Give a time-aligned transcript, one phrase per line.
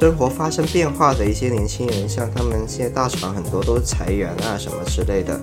[0.00, 5.38] 生活发生变化的一些年轻人，像他们现在大厂很多都裁员啊什么之类的，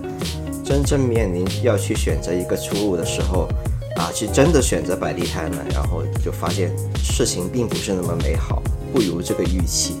[0.64, 3.48] 真正面临要去选择一个出路的时候，
[3.96, 8.62] 啊，去真的选择摆地摊了，然后就发现事情并不是那么美好，
[8.92, 9.96] 不如这个预期。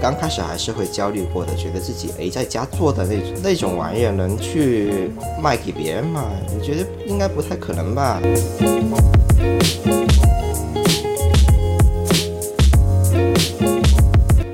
[0.00, 5.10] 刚开始还是会焦虑过的，觉得自己哎在家做的那那种玩意儿能去
[5.40, 6.30] 卖给别人吗？
[6.56, 8.18] 你觉得应该不太可能吧？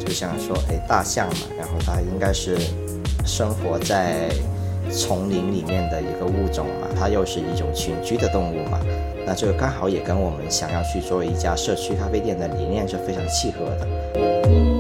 [0.01, 2.59] 就像说哎大象嘛，然后它应该是
[3.25, 4.29] 生活在
[4.91, 8.81] 丛林里面的一个物种嘛，它又是一种群居的动物嘛，
[9.25, 14.76] 那这个刚好也跟我们想要去做一家社区咖啡店的理念是非常契合的。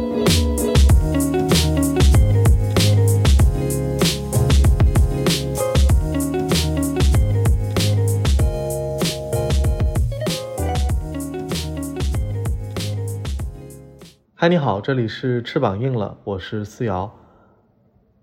[14.46, 17.12] 嗨，你好，这里是翅膀硬了，我是思瑶。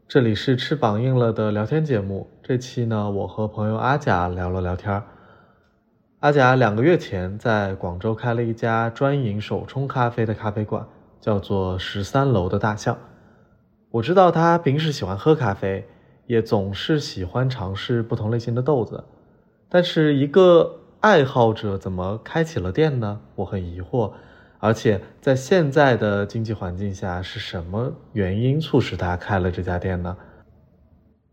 [0.08, 2.30] 这里是翅膀硬了的聊天节目。
[2.42, 5.04] 这期呢，我和朋友阿甲聊了聊天。
[6.22, 10.88] 阿甲两个月前在广州开了一家专营手冲咖啡的咖啡馆，
[11.20, 12.98] 叫做十三楼的大象。
[13.92, 15.86] 我知道他平时喜欢喝咖啡，
[16.28, 19.04] 也总是喜欢尝试不同类型的豆子。
[19.68, 23.20] 但是一个爱好者怎么开起了店呢？
[23.36, 24.14] 我很疑惑。
[24.64, 30.16] 而且在现在的经济环境下，是什么原因促使他开了这家店呢？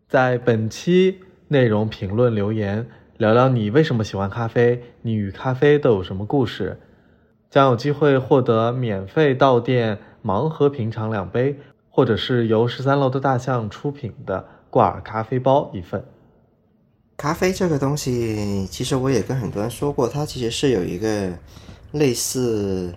[0.09, 2.84] 在本期内容评论留言，
[3.19, 6.81] 聊聊你为什么喜欢咖啡，你与咖啡都有什么故事，
[7.48, 11.56] 将有机会获得免费到店盲盒品尝两杯，
[11.89, 16.05] 或者是由十三楼的大象出品的挂耳咖啡包一份。
[17.17, 21.32] 咖啡这个东西，其实我也跟很多人说过，它其实是有一个
[21.93, 22.93] 类似。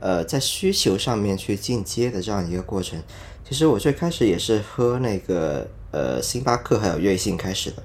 [0.00, 3.00] 呃，在需求上面去进阶的这样一个过程，
[3.46, 7.82] 其实我最开始也是喝那个呃星巴克还有瑞幸开始的。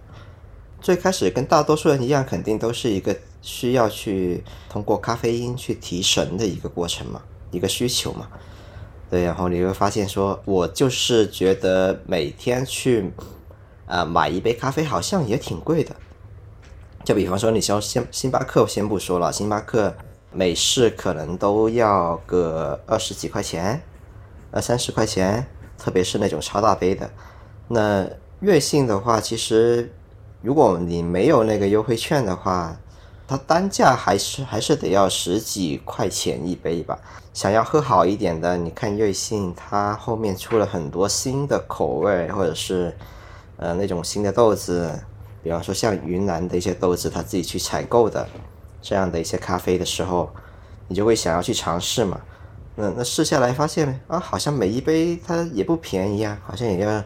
[0.81, 7.21] 最开始跟大多数人一样，肯定都是一个需要去通过咖啡因去提神的一个过程嘛，
[7.51, 8.27] 一个需求嘛。
[9.09, 13.11] 对，然后你会发现说，我就是觉得每天去
[13.87, 15.95] 啊买一杯咖啡好像也挺贵的。
[17.03, 19.95] 就比方说，你像星星巴克，先不说了，星巴克。
[20.35, 23.81] 美式可能都要个二十几块钱，
[24.51, 25.47] 二三十块钱，
[25.77, 27.09] 特别是那种超大杯的。
[27.69, 28.05] 那
[28.41, 29.89] 瑞幸的话，其实
[30.41, 32.75] 如果你没有那个优惠券的话，
[33.25, 36.99] 它单价还是还是得要十几块钱一杯吧。
[37.33, 42.93] 想要喝好一点的，你看瑞幸它后面出了很多新的口味，或者是
[43.55, 44.91] 呃那种新的豆子，
[45.41, 48.27] 比方说像云南的一些豆子，他自己去采购的。
[48.85, 50.31] 这样的一些咖啡的时候，
[50.87, 52.21] 你就会想要去尝试嘛？
[52.75, 57.03] 那那试下来发现啊，好像每一杯它也不便宜啊，好像也要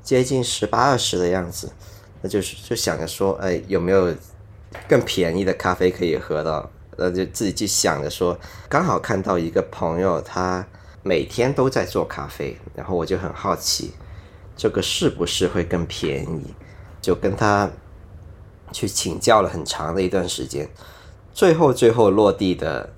[0.00, 1.72] 接近十八二十的样子。
[2.22, 4.14] 那就是就想着说，哎，有没有
[4.86, 6.70] 更便宜的咖啡可以喝到？
[6.96, 10.64] 那，就自己去想着说，刚好看到一个朋友他
[11.02, 13.92] 每天都在做咖啡，然后我就很好奇，
[14.56, 16.54] 这个是不是会更便宜？
[17.00, 17.68] 就跟他
[18.70, 20.68] 去请教了很长的一段时间。
[21.38, 22.90] 最后，最后落地的，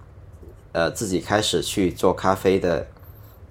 [0.72, 2.86] 呃，自己开始去做咖啡的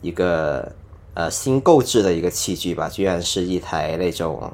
[0.02, 0.72] 一个
[1.14, 4.52] 呃新购置的一个器具吧，居然是一台那种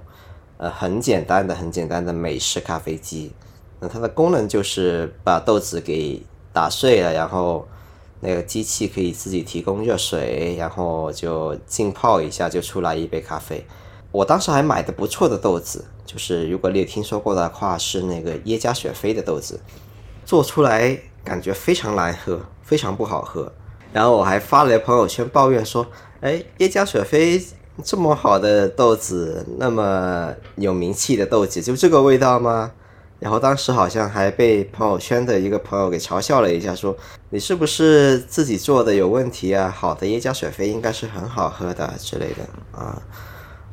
[0.58, 3.32] 呃很简单的、很简单的美式咖啡机。
[3.80, 7.66] 那它的功能就是把豆子给打碎了，然后
[8.20, 13.66] 那个机器可以自己提供热水，然后就浸泡一下就出来一杯咖啡。
[14.12, 19.58] 我当时还买的不错的豆子，就是如果你有听说过的话，是那个耶加雪菲的豆子。
[20.26, 23.52] 做出来感觉非常难喝，非常不好喝。
[23.94, 25.88] 然后我还发了朋友圈抱怨说
[26.20, 27.42] ：“哎，耶加雪菲
[27.84, 32.72] 这么好的豆子，那么有名气的豆子，就这个味道吗？”
[33.20, 36.98] 然后当时好像还被朋友圈的一个朋友给嘲笑了一下，说
[37.30, 39.74] ：“你是不是自己做的有问题啊？
[39.74, 42.44] 好的耶加雪菲应该是很好喝的之类的
[42.78, 43.02] 啊。”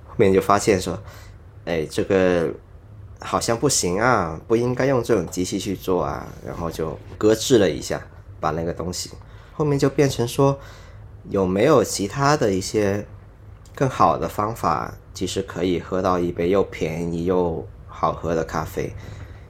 [0.07, 0.97] 后面就发现说
[1.65, 2.49] ：“哎，这个。”
[3.23, 8.01] 好像不行啊，不应该用这种机器去做啊，然后就搁置了一下，
[8.41, 9.11] 把那个东西，
[9.53, 10.59] 后面就变成说
[11.31, 13.07] 有没有其他的一些
[13.75, 18.93] 更好的方法，其实可以喝到一杯又便宜又好喝的咖啡，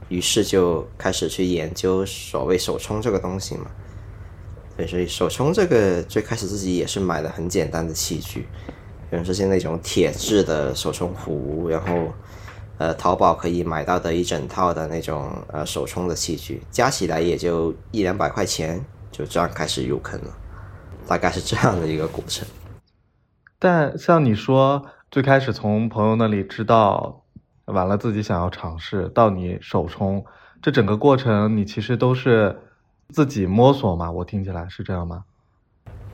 [0.09, 3.67] 于是就开始去研究所谓手冲这个东西嘛。
[4.77, 8.47] 对，所以手冲这个最开始自己也是买了很简单的器具，
[9.11, 12.13] 比如说像那种铁质的手冲壶，然后
[12.79, 20.31] 呃淘宝可以买到的一整套的那种呃手冲的器具，加起来也就一两百块钱，就这样开始入坑了，
[21.07, 22.47] 大概是这样的一个过程。
[23.59, 27.23] 但像你说，最开始从朋友那里知道，
[27.67, 30.25] 完了自己想要尝试，到你手冲，
[30.61, 32.59] 这整个过程你其实都是
[33.11, 34.11] 自己摸索嘛？
[34.11, 35.25] 我听起来是这样吗？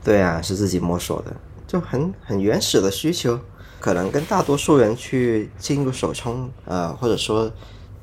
[0.03, 1.35] 对啊，是自己摸索的，
[1.65, 3.39] 就很很原始的需求，
[3.79, 7.51] 可能跟大多数人去进入手冲，呃，或者说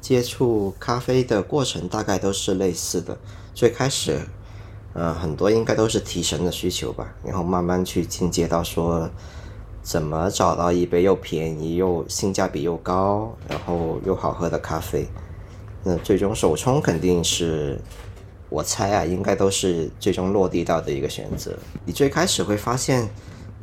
[0.00, 3.17] 接触咖啡的过程，大概都是类似的。
[3.55, 4.20] 最开始，
[4.94, 9.08] 呃，很多应该都是提神的需求吧，然后慢慢去进阶到说。
[9.82, 15.06] 怎么找到一杯又便宜又性价比又高，然后又好喝的咖啡？
[15.84, 17.81] 那最终手冲肯定是，
[18.49, 21.56] 我猜啊，应该都是最终落地到的一个选择。
[21.84, 23.08] 你最开始会发现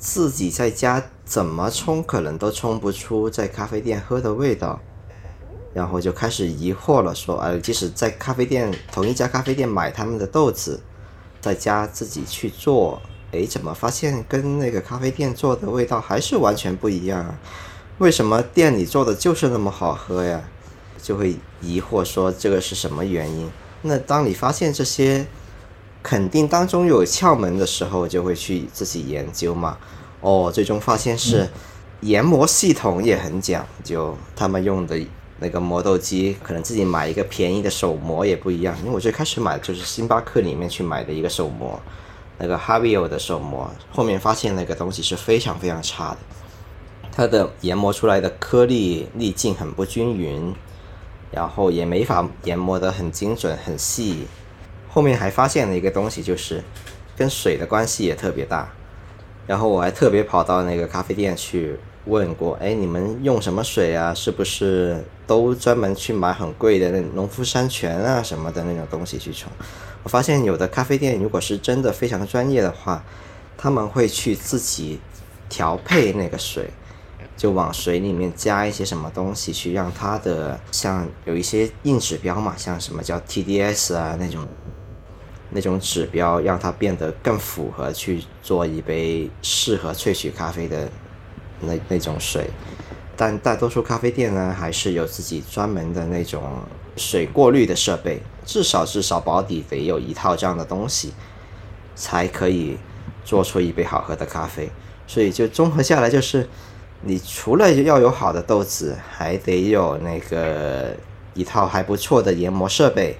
[0.03, 4.77] 自己在家怎么冲，可能都冲不出在咖啡店喝的味道，
[5.73, 10.81] 然后就开始疑惑了，说，哎，即使在咖啡店同一家咖啡店买他们的豆子，
[11.39, 13.01] 在家自己去做。
[13.31, 17.37] 哎，怎么发现跟那个咖啡店做的味道还是完全不一样？
[17.99, 20.43] 为什么店里做的就是那么好喝呀？
[21.01, 23.49] 就会疑惑说这个是什么原因？
[23.81, 25.25] 那当你发现这些
[26.03, 29.77] 肯定当中有窍门的时候，就会去自己研究嘛。
[30.19, 31.49] 哦，最终发现是
[32.01, 34.99] 研磨系统也很讲究，他们用的
[35.39, 38.77] 那个磨豆机，可能自己买一个便宜的手磨也不一样。
[38.79, 41.79] 因为我最开始买就是星巴克里面去买的一个手磨。
[42.37, 46.17] 那个 Havio 的手磨，后面发现那个东西是非常非常差的，
[47.11, 50.53] 它的研磨出来的颗粒粒径很不均匀，
[51.31, 54.25] 然后也没法研磨得很精准很细。
[54.93, 56.63] 后面还发现了一个东西，就是
[57.17, 58.71] 跟水的关系也特别大。
[59.47, 61.75] 然后我还特别跑到那个咖啡店去
[62.05, 64.13] 问过，哎，你们用什么水啊？
[64.13, 69.51] 是不是都专门去买很贵的那农夫山泉啊什么的那种东西去冲？
[70.03, 73.03] 我发现有的咖啡店，如果是真的非常专业的话，
[73.57, 74.99] 他们会去自己
[75.49, 76.69] 调配那个水，
[77.35, 84.47] 就往水里面加一些什么东西，去让它的像有一些硬指标嘛，像什么叫 TDS 啊那种
[85.53, 90.89] 那种指标，让它变得更符合去做一杯适合萃取咖啡的
[91.61, 92.49] 那那种水。
[93.15, 96.41] 但大多数咖啡店呢，还是有自己专门的那种
[96.97, 98.21] 水过滤的设备。
[98.45, 101.13] 至少至少保底得有一套这样的东西，
[101.95, 102.75] 才可以
[103.23, 104.69] 做出一杯好喝的咖啡。
[105.07, 106.45] 所以就综合下来，就是
[107.03, 110.93] 你除了要有好的豆子，还得有那个
[111.33, 113.17] 一套还不错的研磨设备，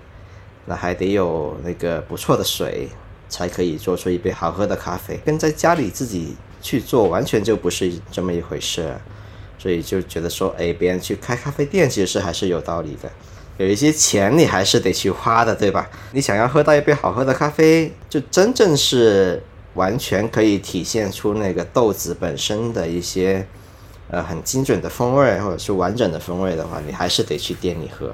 [0.66, 2.88] 那还得有那个不错的水，
[3.30, 5.20] 才可以做出一杯好喝的咖啡。
[5.26, 8.96] 跟在家里自己去做完全就不是这么一回事。
[9.60, 13.10] 所以就觉得说，哎，别人去开咖啡店，其实还是有道理的。
[13.58, 15.90] 有一些钱你还是得去花的，对吧？
[16.12, 19.42] 你想要喝到一杯好喝的咖啡，就真正是
[19.76, 23.48] 完全可以体现出那个豆子本身的一些
[24.10, 28.14] 呃很精准的风味，或者是完整的风味的话，你还是得去店里喝，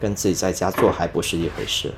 [0.00, 1.92] 跟自己在家做还不是一回事。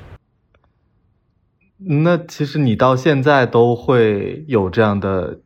[1.77, 5.39] 那其实你到现在都会有这样的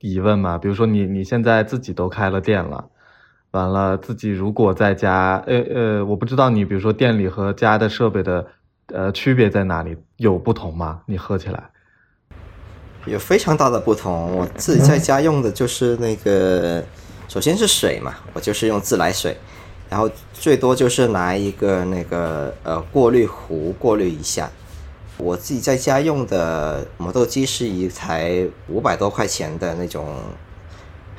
[0.00, 0.58] 疑问吗？
[0.58, 2.90] 比如说你你现在自己都开了店了。
[3.52, 8.46] 完了，自己如果在家，呃呃，我不知道你，比如说店里和家的设备的，
[8.86, 9.96] 呃，区别在哪里？
[10.18, 11.02] 有不同吗？
[11.06, 11.68] 你喝起来
[13.06, 14.36] 有非常大的不同。
[14.36, 16.80] 我自己在家用的就是那个，
[17.26, 19.36] 首先是水嘛，我就是用自来水，
[19.90, 24.50] 然后最多就是拿一个那个呃过滤壶过滤一下。
[25.18, 30.16] 我自己在家用的磨豆机是一台五百多块钱的那种。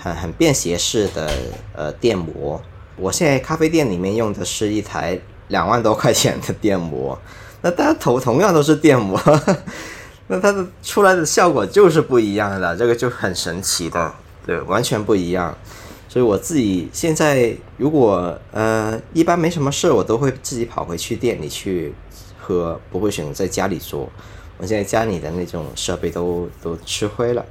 [0.04, 1.32] 很很便携式的
[1.76, 2.60] 呃电磨，
[2.96, 5.16] 我现在咖啡店里面用的是一台
[5.50, 7.16] 两万多块钱的电磨，
[7.62, 9.22] 那大家同同样都是电磨，
[10.26, 14.12] 那它的出来的效果就是不一样的，这个就很神奇的，
[14.44, 15.56] 对，完全不一样。
[16.12, 21.94] 所以我自己现在如果呃一般没什么事，我都会自己跑回去店里去
[22.38, 24.10] 喝，不会选择在家里做。
[24.58, 27.46] 我现在家里的那种设备都都吃灰了。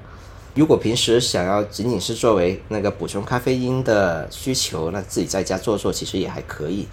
[0.55, 6.87] 如果平时想要仅仅是作为那个补充咖啡因的需求，那自己在家做做其实也还可以。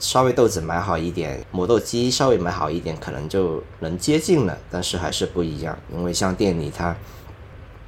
[0.00, 4.58] 稍微豆子买好一点，磨豆机稍微买好一点，可能就能接近了。
[4.70, 6.94] 但是还是不一样，因为像店里它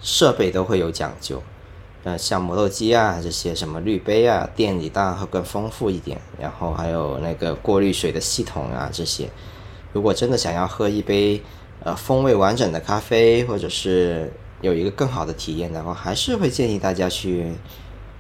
[0.01, 1.43] 设备都会有讲究。
[2.07, 6.17] 呃，像磨豆机啊这些什么滤杯啊，店里当然会更丰富一点。
[6.41, 9.29] 然后还有那个过滤水的系统啊这些。
[9.93, 11.43] 如果真的想要喝一杯。
[11.85, 17.53] 呃风味完整的咖啡，或者是有一个更好的体验的话，还是会建议大家去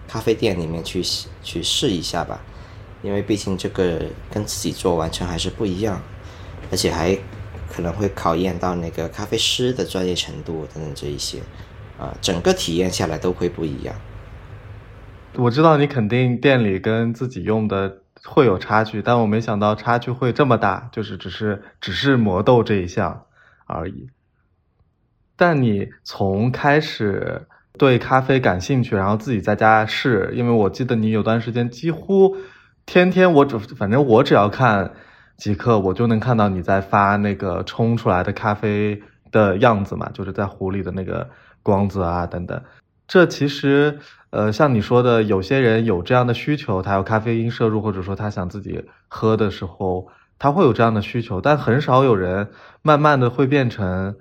[0.06, 1.02] 咖啡店里面去
[1.42, 2.38] 去试一下吧，
[3.02, 6.00] 因为毕竟这个跟自己做完全还是不一样，
[6.70, 7.18] 而且还
[7.74, 11.38] 可能会考验到那个咖啡师的专业程度等等这一些，
[11.98, 13.94] 啊，整个体验下来都会不一样。
[15.36, 23.26] 我知道你肯定店里跟自己用的会有差距，但我没想到差距会这么大，就是只是只是磨豆这一项
[23.66, 24.08] 而已。
[25.36, 32.36] 但你从开始对咖啡感兴趣，然后自己在家试，因为我记得你有段时间几乎
[32.86, 34.92] 天天，我只反正我只要看
[35.36, 41.28] 即刻，我就能看到你在发那个冲出来的咖啡的样子嘛，就是在壶里的那个
[41.66, 42.62] 光泽啊等等。
[43.08, 43.98] 这其实。
[44.30, 50.08] 呃，像你说的，有些人有这样的需求，他有咖啡因摄入，或者说他想自己喝的时候，
[50.38, 52.50] 他会有这样的需求，但很少有人
[52.82, 54.14] 慢慢的会变成，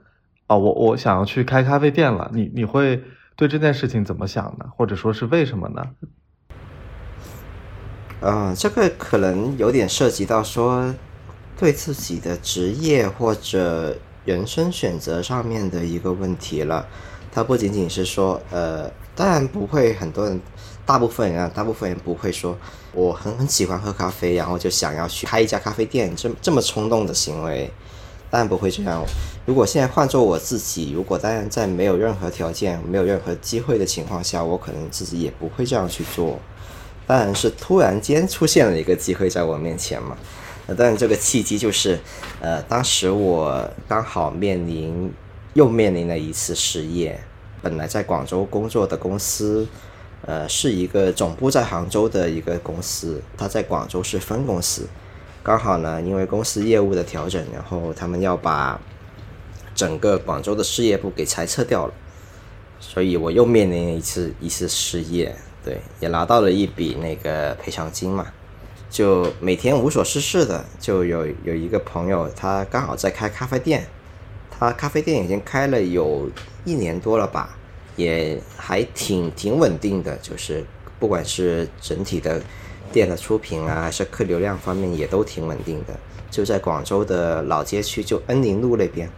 [0.48, 2.32] 哦，我我想要去开咖啡店了。
[2.34, 3.04] 你你会
[3.36, 4.68] 对这件事情怎么想呢？
[4.78, 5.84] 或者说是为什么呢？
[8.22, 10.94] 嗯，这个可能有点涉及到说
[11.58, 16.86] 对自己的职业或者人生选择上面的一个问题了。
[17.36, 18.90] 它不仅仅是说，呃。
[19.18, 20.42] 当然不会，很多人，
[20.86, 22.54] 大部分人啊，大部分人不会说
[22.92, 27.72] 我很很喜欢喝咖啡，然后就想要去开一家咖啡店，这这么冲动的行为，
[28.30, 29.02] 当然不会这样。
[29.46, 36.38] 如果现在换做我自己，如果当然在没有任何条件、没有任何机会的情况下，我可能自己也不会这样去做。
[37.08, 40.18] 当然是突然间出现了一个机会在我面前嘛。
[40.68, 41.98] 呃，当然这个契机就是，
[42.42, 45.10] 呃，当时我刚好面临
[45.56, 47.18] 又面临了一次失业。
[47.62, 49.66] 本来在广州工作的公司，
[50.26, 54.86] 呃，是一个总部在杭州的一个公司，它在广州是分公司。
[55.42, 58.80] 刚好呢，因为公司业务的调整，然后他们要把
[59.74, 61.94] 整个广州的事业部给裁撤掉了，
[62.82, 65.34] 所以我又面临一次一次失业，
[65.64, 68.28] 对，也拿到了一笔那个赔偿金嘛。
[68.90, 73.88] 就每天无所事事的，就有有一个朋友，他刚好在开咖啡店。
[74.58, 76.30] 他咖啡店已经开了有
[76.64, 77.58] 一年多了吧，
[77.96, 80.64] 也还挺挺稳定的，就是
[81.00, 82.42] 不管是整体的
[82.92, 85.94] 店的出品啊，还是客流量方面也都挺稳定的。
[86.32, 89.10] 就在广州的老街区，就恩宁路那边。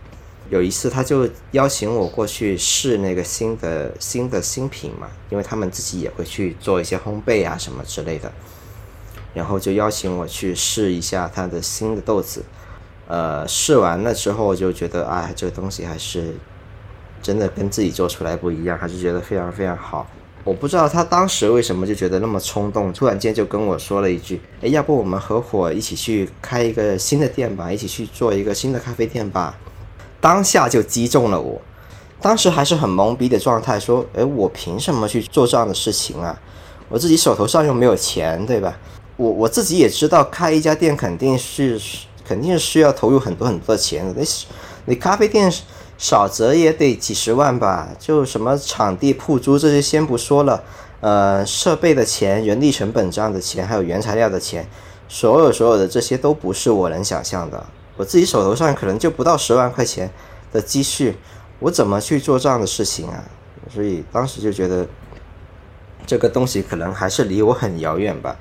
[0.50, 8.32] 有一次他就邀请我过去试那个新的新的新品嘛，因为他们自己也会去做一些烘焙啊什么之类的，
[9.34, 12.44] 然后就邀请我去试一下他的新的豆子。
[13.08, 16.36] 呃，试完了之后就觉得，哎，这个东西还是
[17.22, 20.06] 真的跟自己做出来不一样，还是觉得非常非常好。
[20.44, 29.58] 我不知道他当时为什么就觉得那么冲动，突然间就跟我说了一句：“哎，要不我们合伙一起去开一个新的店吧，一起去做一个新的咖啡店吧。”
[30.22, 31.62] 当下就击中了我，
[32.22, 36.38] 当时还是很懵逼的状态，说：“哎，我凭什么去做这样的事情啊？
[36.88, 38.78] 我自己手头上又没有钱，对吧？
[39.18, 41.80] 我我自己也知道，开一家店肯定是。”
[42.28, 44.14] 肯定是需要投入很多很多的钱的。
[44.22, 44.28] 你
[44.86, 45.52] 你咖啡店
[45.98, 47.90] 少则也得几十万吧？
[47.98, 50.64] 就什么场地铺租这些先不说了，
[51.00, 54.68] 呃，设备的钱、人力成本这样的钱，还有原材料的钱，
[55.08, 57.66] 所有所有的这些都不是我能想象的。
[57.96, 60.12] 我自己手头上可能就不到十万块钱
[60.52, 61.18] 的积蓄，
[61.60, 63.24] 我怎么去做这样的事情啊？
[63.74, 64.88] 所以当时就觉得
[66.06, 68.38] 这个东西可能还是离我很遥远吧。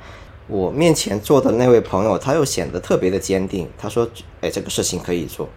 [0.49, 3.69] 我面前坐的那位朋友，他又显得特别的坚定。
[3.77, 4.09] 他说
[4.41, 5.49] ：“哎，这个事情可以做。”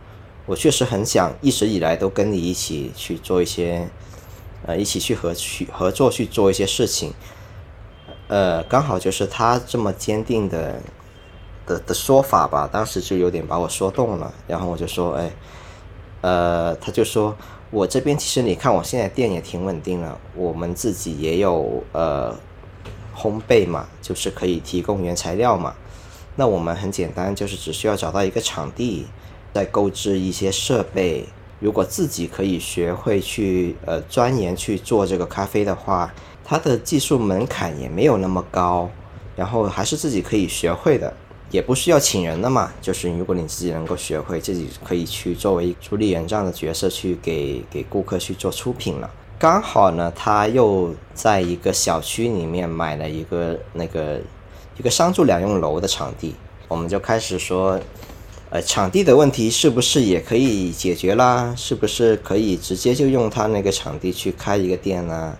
[0.48, 3.88] 我确实很想一直以来都跟你一起去做一些，
[4.65, 7.13] 呃，一起去合去合作去做一些事情。
[8.29, 10.81] 呃，刚好就是他这么坚定的
[11.67, 14.34] 的的说法吧，当时就有点把我说动了。
[14.48, 15.31] 然后我就说：“哎，
[16.22, 17.38] 呃，他就说
[17.69, 22.36] 我这边其实你看，我现在店也挺稳定了，我们自己也有呃。”
[23.20, 25.76] 烘焙嘛，就是可以提供原材料嘛。
[26.38, 29.06] 那我们很简单，就是只需要找到一个场地，
[29.54, 31.26] 再购置一些设备。
[31.60, 36.14] 如果自己可以学会去呃钻研去做这个咖啡的话，
[36.46, 38.90] 它的技术门槛也没有那么高，
[39.36, 41.14] 然后还是自己可以学会的，
[41.52, 42.72] 也不需要请人的嘛。
[42.82, 49.12] 就是如果你自己能够学会，自己可以去作为主理人这样的角色去给给顾客去做出品了。
[49.39, 54.19] 刚好呢，他又在一个小区里面买了一个那个
[54.77, 56.36] 一个商住两用楼的场地，
[56.67, 57.79] 我们就开始说，
[58.50, 61.53] 呃，场地的问题是不是也可以解决啦？
[61.55, 65.38] 是不是可以直接就用他那个场地去开一个店呢？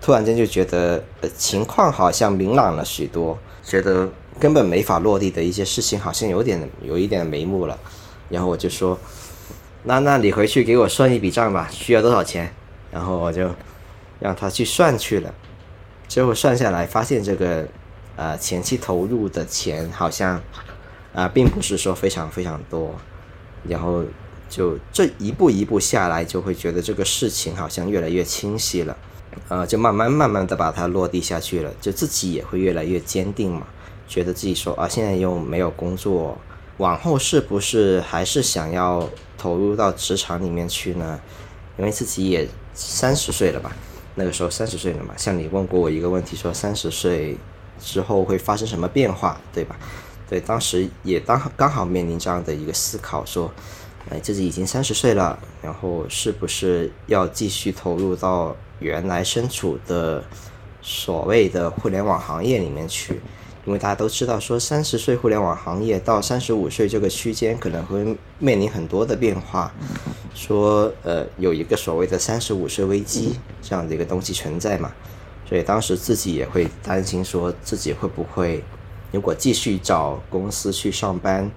[0.00, 4.08] 突然间就觉得，呃，情况好像明朗了许多，觉得
[4.40, 7.78] 根本没法落地的一些事情好像有点有一点眉目了，
[8.30, 8.98] 然后我就说。
[9.88, 12.52] 那那你回去给我算一笔账吧，需要多少钱？
[12.96, 13.50] 然后我就
[14.18, 15.34] 让他去算去了，
[16.08, 17.68] 最后算下来发现这个
[18.16, 20.40] 呃前期投入的钱好像
[21.12, 22.94] 啊并不是说非常非常多，
[23.68, 24.02] 然后
[24.48, 28.96] 就这一步一步下来，就会觉得这个事情好像越来越清晰了，
[29.50, 33.66] 呃，就慢慢慢慢的把它落地下去了，就自己也会越来越坚定嘛，
[34.08, 36.38] 觉得自己说啊现在又没有工作，
[36.78, 41.20] 往后是不是还是想要投入到职场里面去呢？
[41.78, 43.74] 因为自己也三十岁了吧，
[44.14, 45.14] 那个时候三十岁了嘛。
[45.16, 47.36] 像你问过我一个问题，说三十岁
[47.80, 49.76] 之后会发生什么变化，对吧？
[50.28, 53.50] 对，当时也当刚好面临这样的一个思考，说，
[54.10, 60.22] 哎，自己已经三十岁了，然后是不是要继续投入到原来身处的
[60.82, 63.20] 所谓的互联网行业里面去？
[63.66, 69.74] 因为大家都知道，说三十岁互联网行业到三十五岁这个区间可能会面临很多的变化，
[70.34, 74.92] 说呃有一个所谓的三十五岁危机这样的一个东西存在嘛，
[75.48, 78.62] 所以当时自己也会担心，说自己会不会
[79.10, 81.50] 如果继续找公司去上班，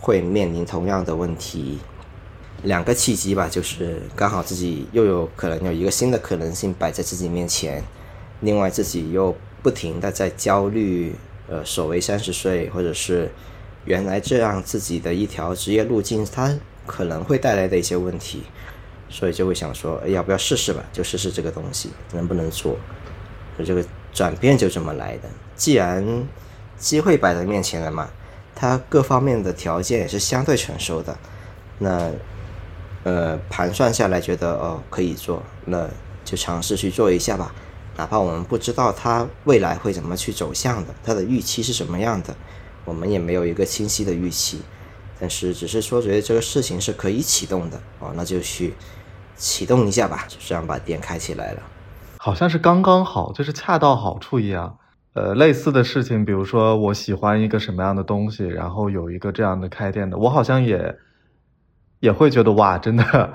[0.00, 1.78] 会面临同样的问题。
[2.62, 7.84] 两个契机吧，就是刚好自己又有可能有一个新的可能性摆在自己面前，
[8.40, 11.14] 另外自己又不停的在焦虑。
[11.52, 13.30] 呃，所谓三十岁，或者是
[13.84, 18.44] 原来这样自己的一条职业路径，它可能会带来的一些问题，
[19.10, 20.82] 所以就会想说，要不要试试吧？
[20.94, 22.78] 就试试这个东西能不能做。
[23.62, 25.28] 这个转变就这么来的。
[25.54, 26.26] 既然
[26.78, 28.08] 机会摆在面前了嘛，
[28.54, 31.14] 它各方面的条件也是相对成熟的，
[31.78, 32.10] 那
[33.04, 35.86] 呃盘算下来觉得哦可以做，那
[36.24, 37.54] 就尝试去做一下吧。
[37.96, 42.34] 哪怕我们不知道它未来会怎么去走向的，它的预期是什么样的，
[42.84, 44.62] 我们也没有一个清晰的预期。
[45.20, 48.74] 但是只是说觉得这个事情是可以启动的哦，那就去
[49.36, 51.62] 启动一下吧，就这样把店开起来了。
[52.18, 54.78] 好像是刚刚好，就是恰到好处一样。
[55.14, 60.96] 呃，类似的事情，比如说我喜欢一个什么样的东西，然后有一个这样的开店的，我好像也
[62.00, 63.34] 也会觉得哇，真的。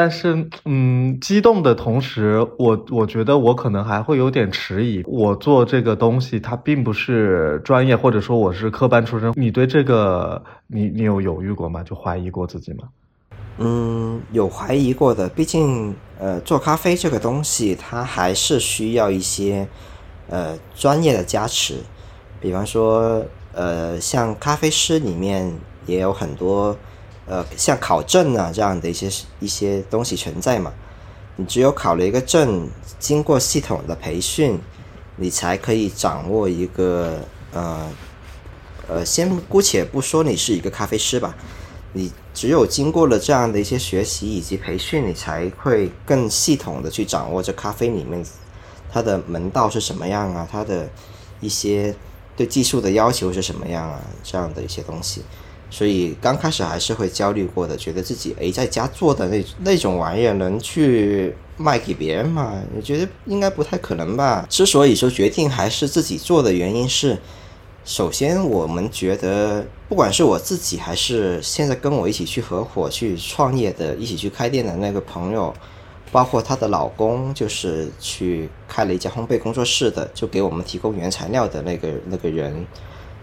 [0.00, 5.02] 但是，嗯，激动的同时，我我觉得我可能还会有点迟疑。
[5.04, 9.30] 我做这个东西，它并不是专业，或者说我是科班出身。
[9.36, 11.82] 你对这个，你你有犹豫过吗？
[11.82, 12.84] 就怀疑过自己吗？
[13.58, 15.28] 嗯，有怀疑过的。
[15.28, 19.68] 毕竟，呃，做咖啡这个东西，它还是需要一些
[20.30, 21.74] 呃专业的加持。
[22.40, 25.52] 比方说，呃，像咖啡师里面
[25.84, 26.74] 也有很多。
[27.30, 30.72] 呃，像考证啊这样的一些一些东西存在嘛，
[31.36, 34.58] 你只有考了一个证，经过系统的培训，
[35.14, 37.20] 你才可以掌握一个
[37.52, 37.88] 呃
[38.88, 41.36] 呃，先姑且不说你是一个咖啡师吧，
[41.92, 48.26] 你只有经过了这样的一些学习以及培训，你才会更系统的去掌握这咖啡里面
[48.92, 50.90] 它的门道是什么样啊，它的
[51.40, 51.94] 一些
[52.36, 55.22] 对技术的要求是什么样啊，这样的一些东西。
[55.70, 62.60] 所以刚开始还是会焦虑过的，觉得自己诶在家做的那那种玩意儿能去卖给别人吗？
[62.76, 64.44] 我觉得应该不太可能吧。
[64.50, 67.16] 之所以说决定还是自己做的原因是，
[67.84, 75.54] 首先我们觉得，不管是我自己还是现在跟我一起去合伙去创业的、一起去开店的那个朋友，
[76.10, 82.66] 包括她的老公，就是去开了一家烘焙工作室的，就给我们提供原材料的那个那个人，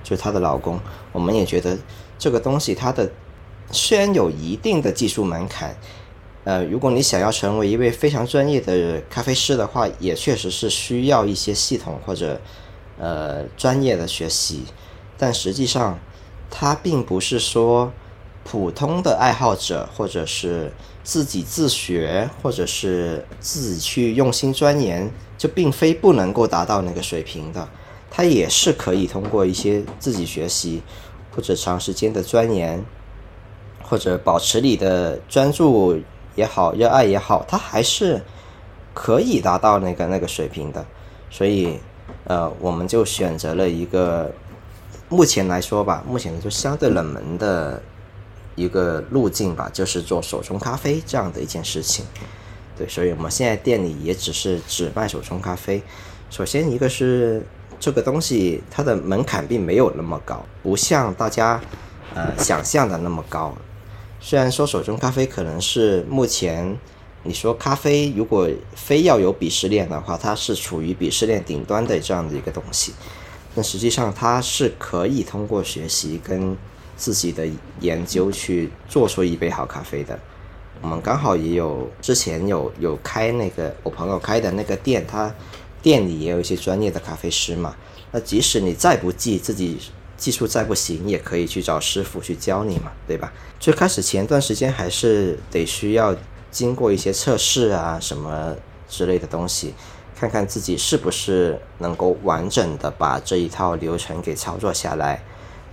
[0.02, 0.80] 就是她的老公，
[1.12, 1.78] 我们也觉得。
[2.17, 3.10] 这个东西它的
[3.71, 5.75] 虽然有一定的技术门槛，
[6.43, 12.39] 呃，如果你想要成为一位非常专业的咖啡师的话，也确实是需要一些系统或者
[12.97, 14.63] 呃专业的学习。
[15.17, 15.99] 但实际上，
[16.49, 17.91] 它并不是说
[18.45, 20.71] 普通的爱好者或者是
[21.03, 27.67] 自己自学或者是自己去用心钻研，就并非不能够达到那个水平的。
[28.10, 30.82] 它也是可以通过一些自己学习。
[31.38, 32.84] 或者长时间的钻研，
[33.84, 36.02] 或者保持你的专注
[36.34, 38.19] 也好，热爱也好，它还是
[38.91, 40.84] 可以达到那个那个水平的。
[41.30, 41.80] 所以，
[42.23, 44.34] 呃，我们就选择了一个
[45.10, 47.80] 目前来说吧，目前就相对冷门的
[48.56, 52.04] 一个路径吧，就是做手冲咖啡这样的一件事情。
[52.76, 55.84] 对，所以我们现在店里也只是只卖手冲咖啡。
[56.32, 57.45] 首先，一个是。
[57.80, 61.62] 这个东西它的门槛并没有那么高，不像大家
[62.13, 63.56] 呃想象的那么高。
[64.20, 66.76] 虽然说手冲咖啡可能是目前
[67.24, 72.94] 你说咖啡如果非要有鄙视链的话，它是处于鄙视链顶端的这样的一个东西，
[73.54, 76.58] 但实际上它是可以通过学习跟
[76.96, 77.48] 自己的
[77.80, 80.18] 研究去做出一杯好咖啡的。
[80.82, 85.34] 我们刚好也有之前有有开那个我朋友开的那个店，他
[85.82, 87.76] 店里也有一些专业的咖啡师嘛。
[88.12, 89.78] 那即使你再不济，自己
[90.16, 93.32] 技术再不行，也可以去找师傅去教你嘛，对吧？
[93.60, 96.16] 最开始前段时间还是得需要
[96.50, 98.56] 经过一些测试啊什么
[98.88, 99.74] 之类的东西，
[100.18, 105.24] 看看自己是不是能够完整的把这一套流程给操作下来。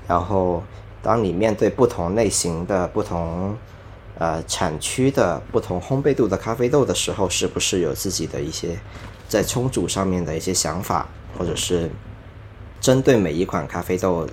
[0.07, 0.63] 然后，
[1.03, 3.57] 当你面对不同类型的不同。
[4.17, 8.79] 呃，产区的不同烘焙度的咖啡豆的时候，是不是有自己的一些
[9.35, 11.91] 在冲煮上面的一些想法，或者是
[12.81, 14.29] 针对每一款咖啡豆，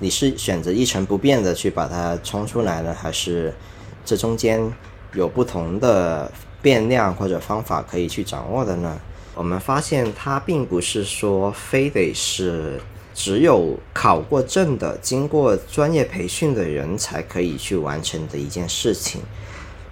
[0.00, 3.52] 你是选择一成不变的去把它冲出来呢，还是
[4.06, 4.72] 这中间
[5.12, 8.98] 有不同的变量或者方法可以去掌握的呢？
[9.34, 12.80] 我们发现它并不是说非得是。
[13.20, 19.20] 只有考过证的、经过专业培训的人才可以去完成的一件事情，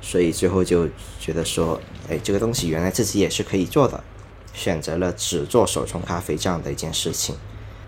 [0.01, 0.87] 所以最后就
[1.19, 4.03] 觉得说，哎，这个东西原来自己也是可以做的，
[4.53, 7.35] 选择了只做手冲咖啡这样的一件事情，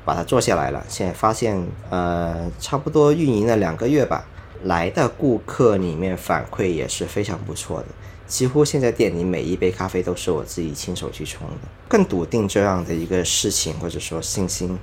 [0.05, 0.85] 把它做下来了。
[0.89, 4.27] 现在发现，呃，差不多运营了两个月吧，
[4.65, 7.87] 来的顾客里面反馈也是非常不错的，
[8.27, 14.79] 几乎现在店里每一杯咖啡都是我自己亲手去冲的，更笃定这样的一个事情或者说信心。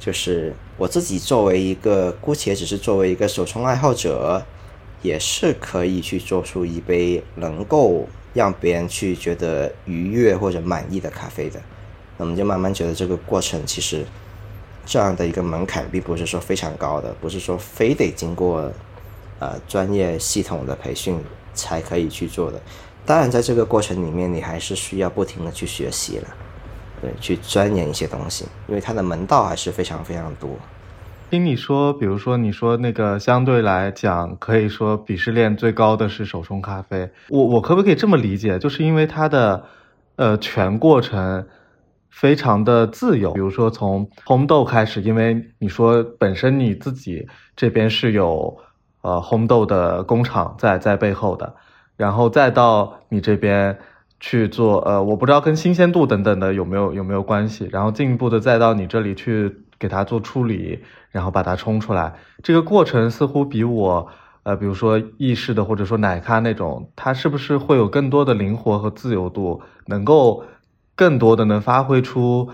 [0.00, 4.44] 就是我自己作为一个，姑且只是作为一个手冲爱好者，
[5.00, 11.58] 也是可以去做出一杯能够让别人去觉得愉悦或者满意的咖啡的。
[12.18, 14.04] 那么就慢慢觉得这个过程其实
[14.84, 18.70] 这样的一个门槛并不是说非常高的，不是说非得经过
[19.38, 21.18] 呃专业系统的培训
[21.54, 22.60] 才可以去做的。
[23.06, 26.28] 当然，在这个过程里面，你还是需要不停的去学习了。
[27.02, 30.50] 对，去钻研一些东西，因为它的门道还是非常非常多。
[31.34, 37.10] 听你说，比如说你说那个相对来讲，可以说鄙视链最高的是手冲咖啡。
[37.28, 38.56] 我我可不可以这么理解？
[38.60, 39.64] 就是因为它的
[40.14, 41.44] 呃全过程
[42.08, 43.32] 非常的自由。
[43.32, 48.56] 比如说从烘豆开始，因为你说本身你自己这边是有
[49.02, 51.56] 呃烘豆的工厂在在背后的，
[51.96, 53.76] 然后再到你这边。
[54.20, 60.78] 去做呃，我不知道跟新鲜度等等的有没有有没有关系，然后进一步的再到你这里去给它做处理，
[61.10, 64.08] 然后把它冲出来，这个过程似乎比我
[64.44, 70.44] 呃，比如说意式的或者说奶咖那种，它是不是会有更多的灵活和自由度，能够
[70.94, 72.50] 更多的能发挥出，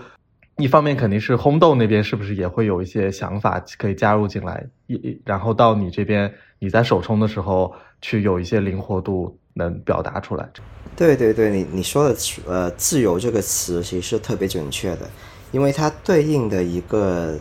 [0.57, 10.49] 一方面肯定是烘豆那边是不是也会有一些想法可以加入进来，一然后到你这边你在手冲的时候去有一些灵活度能表达出来。
[10.95, 15.09] 对对对，你你说的呃“自由”这个词其实是特别准确的，
[15.51, 17.37] 因为它对应的一个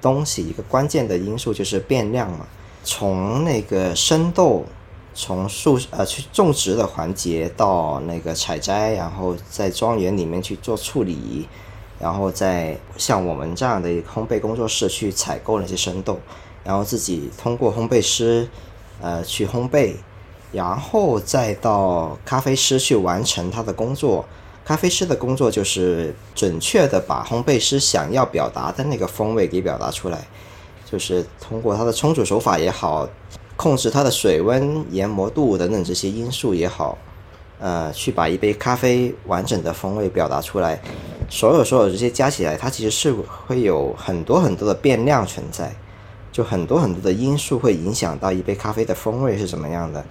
[0.00, 2.46] 东西，一个关键的因素就是变量嘛。
[2.84, 4.64] 从那个生豆，
[5.14, 11.46] 从树呃去种植的环节到那个采摘，然后在庄园里面去做处理，
[11.98, 16.18] 然后再像我们这样的烘焙工作室去采购那些生豆，
[16.64, 18.48] 然后自己通过烘焙师
[19.00, 19.94] 呃去烘焙。
[20.50, 24.24] 然后再到咖啡师去完成他的工作，
[24.68, 30.28] 咖啡师的工作就是准确的把烘焙师想要表达的那个风味给表达出来，
[30.84, 33.08] 就是通过他的冲煮手法也好，
[33.56, 36.98] 控制它的水温、研磨度等等这些因素也好，
[37.58, 40.78] 呃，去把一杯咖啡完整的风味表达出来。
[41.30, 43.10] 所有所有这些加起来，它其实是
[43.46, 45.74] 会有很多很多的变量存在。
[46.30, 50.04] 就很多很多的因素会影响到一杯咖啡的风味是怎么样的。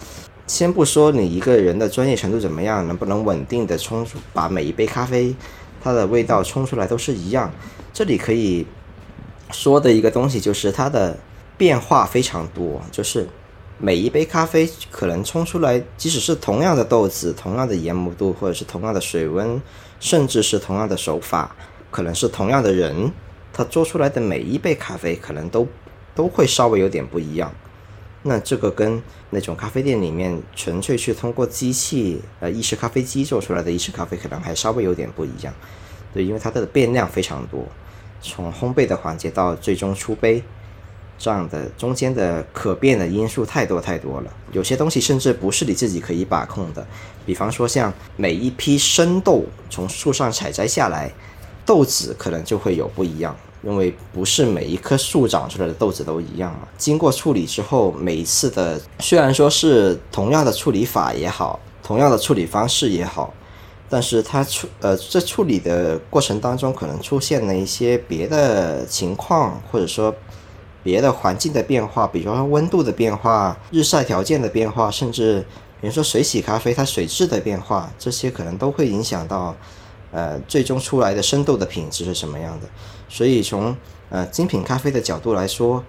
[0.47, 5.35] 先不说你一个人的专业程度怎么样，能不能稳定的冲出把每一杯咖啡
[5.83, 7.51] 它的味道冲出来都是一样。
[7.93, 8.65] 这里可以
[9.51, 11.17] 说的一个东西就是它的
[11.57, 13.27] 变化非常多，就是
[13.77, 19.61] 每一杯咖啡可能冲出来，即使是同样的豆子、同样的研磨度，或者是同样的水温，
[19.99, 21.55] 甚至是同样的手法，
[21.91, 23.11] 可能是同样的人，
[23.51, 25.67] 他做出来的每一杯咖啡可能都。
[26.15, 27.53] 都会稍微有点不一样，
[28.27, 35.53] 那这个跟那种咖啡店里面纯粹去通过机器呃意式咖啡机做出来的意式咖啡可能还稍微有点不一样，
[36.13, 37.65] 对，因为它的变量非常多，
[38.21, 40.43] 从烘焙的环节到最终出杯，
[41.17, 46.85] 这样的中间的可变的因素太多太多了，有些东西甚至不是你自己可以把控的，
[47.25, 51.11] 比方说像每一批生豆从树上采摘下来，
[51.65, 53.35] 豆子可能就会有不一样。
[53.63, 63.33] 因为不是每一棵树长出来的豆子都一样嘛，经过处理之后，每一次的虽然说是同样的处理法也好，同样的处理方式也好，
[63.89, 70.13] 但是它处呃在处理的过程当中，可能出现了一些别的情况，或者说
[70.83, 75.43] 别的环境的变化，比如说温度的变化、日晒条件的变化，甚至
[75.81, 79.55] 比如说水洗咖啡它水质的变化，这些可能都会影响到
[80.11, 82.67] 呃最终出来的生豆的品质是什么样的。
[83.09, 83.75] 所以从
[84.09, 85.83] 呃精品咖啡的角度来说，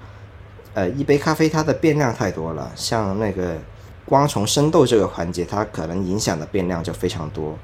[0.75, 3.57] 呃一杯咖啡它的变量太多了，像那个
[4.05, 7.57] 光从生豆这个环节，它可能影响的变量就非常多。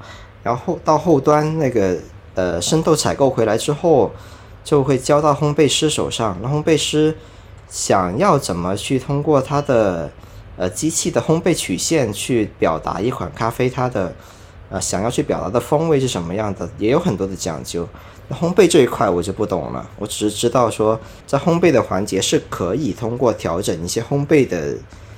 [0.43, 1.97] 然后到后端那个
[2.35, 4.11] 呃生豆采购回来之后。
[4.65, 7.15] 就会交到烘焙师手上，那烘焙师
[7.69, 10.11] 想要怎么去通过他的
[10.57, 14.11] 呃机器的烘焙曲线去表达一款咖啡它的
[14.69, 17.87] 呃想要去表达的风味是什么样的，也有很多的讲究。
[18.27, 24.75] 那烘焙这一块我就不懂了，我只是知道说在烘焙的环节是可以通过调整一些烘焙的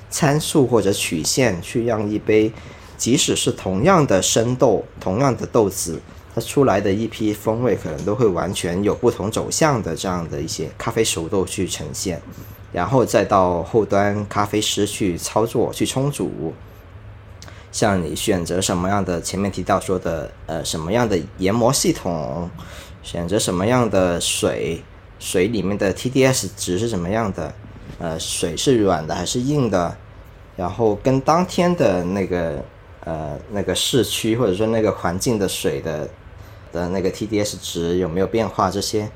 [0.09, 2.51] 参数或者曲线，去让一杯
[2.97, 5.99] 即使是同样的生豆、同样的豆子。
[6.35, 12.21] 它出来的一批风味可能都会完全有不同走向的这样的一些咖啡熟豆去呈现，
[12.71, 16.53] 然后再到后端咖啡师去操作去冲煮，
[17.77, 22.49] 像你选择什么样的前面提到说的呃什么样的研磨系统，
[23.03, 24.81] 选择什么样的水，
[25.19, 27.53] 水里面的 TDS 值是什么样的，
[27.99, 29.95] 呃水是软的还是硬的，
[30.55, 32.65] 然后跟当天的那个
[33.03, 36.09] 呃那个市区或者说那个环境的水的。
[36.73, 38.69] 的那个 TDS 值有没有变化？
[38.69, 39.09] 这些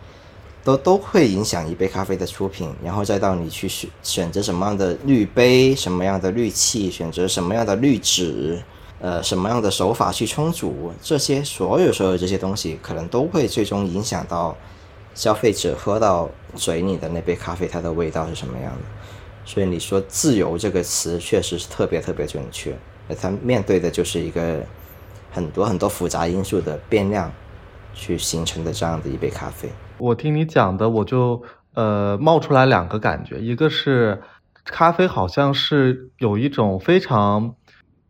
[0.63, 8.61] 都都会影响一杯咖啡的出品，然后再到你去选选择什么样的滤杯、什么样的滤器、选择什么样的滤纸、
[8.99, 14.55] 呃什么样的手法去冲煮，这些所有所有这些东西，可能都会最终影响到
[15.15, 18.81] 消费者喝到嘴里的那杯咖啡它的味道是什么样的。
[19.45, 22.77] 所以你说“自由”这个词确实是特别特别准确，
[23.19, 24.61] 它面对的就是一个
[25.31, 27.31] 很多很多复杂因素的变量。
[27.93, 29.69] 去形成的这样的一杯咖啡，
[30.01, 31.43] 我听你讲的，我就
[31.75, 34.19] 呃冒出来两个感觉，一个是
[34.65, 37.53] 咖啡好像是有一种非常，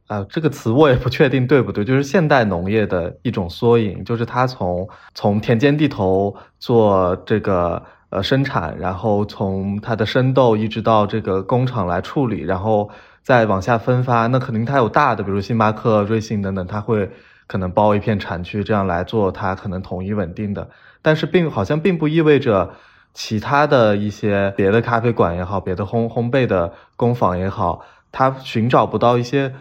[0.07, 12.89] 啊这个词我也不确定对不对，就是现代农业的一种缩影，就是它从从田间地头做这个呃生产，然后从它的生豆一直到这个工厂来处理，然后
[13.21, 17.11] 再往下分发，那肯定它有大的，比如星巴克、瑞幸等等，它会。
[17.47, 20.69] 可能包一片产区这样来做，它可能统一稳定的，
[21.01, 22.71] 但是并好像并不意味着
[23.13, 29.53] 其他的一些别的咖啡馆也好，别的烘烘焙的工坊也好，它寻找不到一些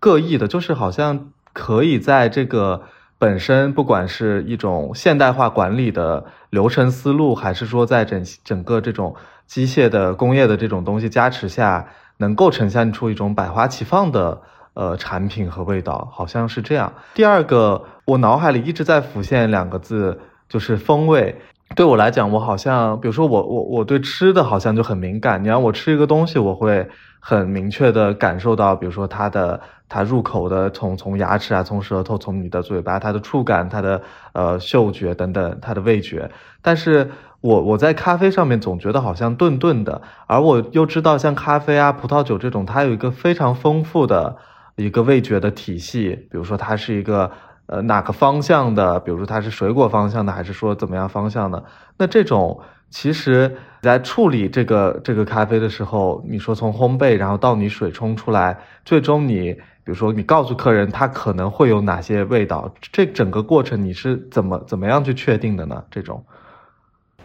[0.00, 2.82] 各异的，就是好像可以在这个
[3.18, 9.14] 本身，不管是一种现代化管理的流程思路，还是说在整整个这种
[9.46, 14.42] 机械的工业的这种东西加持下，能够呈现出一种百花齐放的。
[14.78, 16.92] 呃，产品和味道好像是这样。
[17.14, 21.36] 第二个，我脑海里一直在浮现两个字，就是风味。
[21.74, 25.42] 对我来讲，我好像，比如说我我我对吃的好像就很敏感。
[25.42, 34.00] 你让我吃一个东西，我会很明确的感受到，比如说它的它入口的，从从牙齿啊，从舌头，从你的嘴巴，它的触感，它的
[34.32, 36.30] 呃嗅觉等等，它的味觉。
[36.62, 44.36] 但是我我在咖啡上面总觉得好像顿顿的，而我又知道像咖啡啊、葡萄酒这种，它有一个非常丰富的。
[44.76, 47.30] 一个味觉的体系，比如说它是一个
[47.66, 51.64] 呃哪个方向的，比如说它是水果方向的，还是说怎么样方向的？
[51.98, 65.82] 那这种其实，在处理这个这个咖啡的时候，你说从烘焙，然后到你水冲出来，最终你比如说你告诉客人它可能会有哪些味道，这整个过程你是怎么怎么样去确定的呢？
[65.90, 66.24] 这种，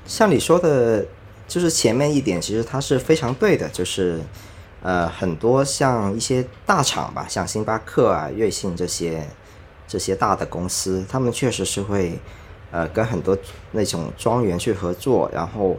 [0.05, 1.05] 像你说的，
[1.47, 4.19] 就是前面一点，其实它是非常对的，就是。
[4.83, 9.23] 呃，很多像一些大厂吧，像星巴克啊、瑞幸这些
[9.91, 12.17] 这些大的公司，他们确实是会
[12.71, 13.37] 呃跟很多
[13.73, 15.77] 那种庄园去合作，然后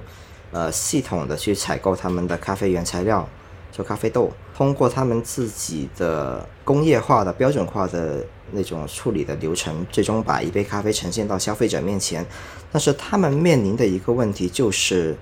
[0.51, 3.27] 呃系统的去采购他们的咖啡原材料，
[3.73, 12.23] 做咖啡豆，通过他们自己的工业化的标准化的那种处理的流程，最终把一杯咖啡呈现到消费者面前。
[12.71, 15.17] 但是他们面临的一个问题就是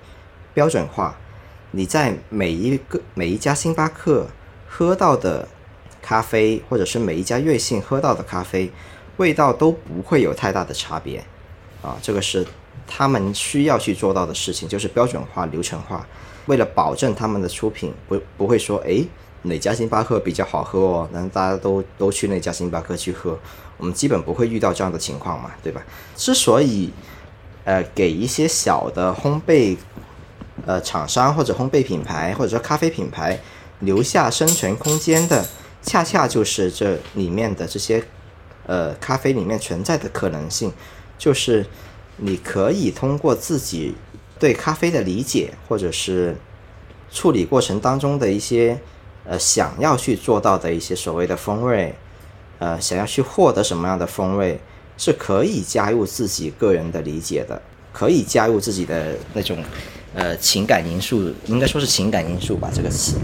[0.53, 1.15] 标准化。
[1.71, 4.27] 你在每一个每一家星巴克
[4.67, 5.47] 喝到的
[6.01, 8.71] 咖啡，或者是每一家瑞幸喝到的咖啡，
[9.17, 11.23] 味道都不会有太大的差别，
[11.81, 12.45] 啊，这个是
[12.87, 16.05] 他们需要去做到的事情，就是标准化、流程化。
[16.47, 19.03] 为了保证他们的出品不不会说，哎，
[19.43, 23.37] 哪家星巴克比较好喝哦，那大家都都去那家星巴克去喝，
[23.77, 25.81] 我们基本不会遇到这样的情况嘛，对吧？
[26.15, 26.91] 之所以，
[27.63, 29.77] 呃，给一些小的烘焙。
[30.63, 33.39] 呃，厂商或者烘焙品牌，或者说咖啡品牌
[33.79, 35.43] 留下生存空间的，
[35.81, 38.03] 恰恰就是这里面的这些
[38.67, 40.71] 呃咖啡里面存在的可能性，
[41.17, 41.65] 就是
[42.17, 43.95] 你可以通过自己
[44.39, 46.35] 对咖啡的理解，或者是
[47.11, 48.79] 处理过程当中的一些
[49.25, 51.95] 呃想要去做到的一些所谓的风味，
[52.59, 54.59] 呃想要去获得什么样的风味，
[54.97, 57.59] 是可以加入自己个人的理解的，
[57.91, 59.57] 可以加入自己的那种
[60.13, 63.17] 呃情感因素，应该说是情感因素吧，这个词。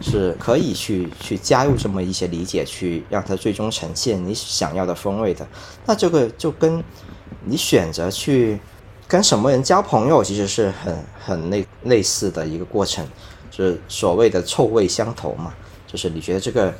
[0.00, 5.46] 是可以去去加入这么一些理解，去让它最终呈现你想要的风味的。
[5.86, 6.82] 那这个就跟
[7.44, 8.58] 你选择去。
[9.10, 13.04] 跟什么人交朋友，其实是很很类类似的一个过程，
[13.50, 15.52] 就是所谓的臭味相投嘛。
[15.84, 16.72] 就是你觉得这个，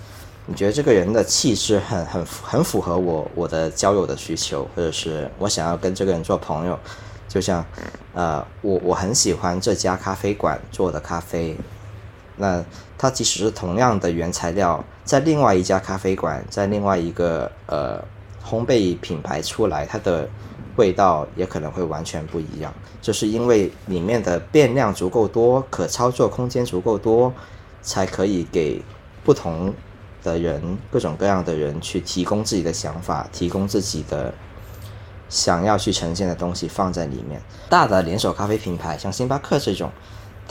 [0.46, 6.78] 你觉得这个人的气质很很很符合我我的交友的需求，或者是我想要跟这个人做朋友。
[7.26, 7.66] 就像，
[8.14, 11.56] 呃，我我很喜欢这家咖啡馆做的咖啡，
[12.40, 12.64] 那
[12.98, 18.02] 它即使是同样的原材料，在另外一家咖啡馆，在另外一个呃
[18.44, 20.28] 烘焙品牌出来，它的。
[20.76, 22.72] 味道也可能会完全不一样，
[23.02, 27.30] 就是因为里面的变量足够多，可操作空间足够多，
[27.82, 28.80] 才可以给
[29.22, 29.74] 不同
[30.22, 34.32] 的人、各种各样的人去提供自己的想法，提供自己的
[35.28, 37.42] 想要去呈现的东西放在里面。
[37.68, 39.90] 大的连锁咖啡品牌，像星巴克这种，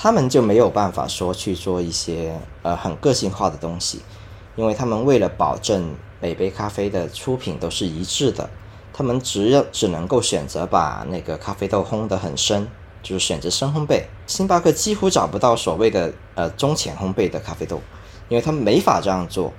[0.01, 4.01] 他们就没有办法说去做一些呃很个性化的东西，
[4.55, 8.49] 因为他们为了保证每杯咖啡的出品都是一致的。
[8.93, 12.65] 他们只有只能够选择把那个咖啡豆烘得很深，
[13.03, 14.03] 就是选择深烘焙。
[14.25, 17.81] 星巴克几乎找不到所谓的呃中浅烘焙的咖啡豆，
[18.29, 19.51] 因为他们没法这样做，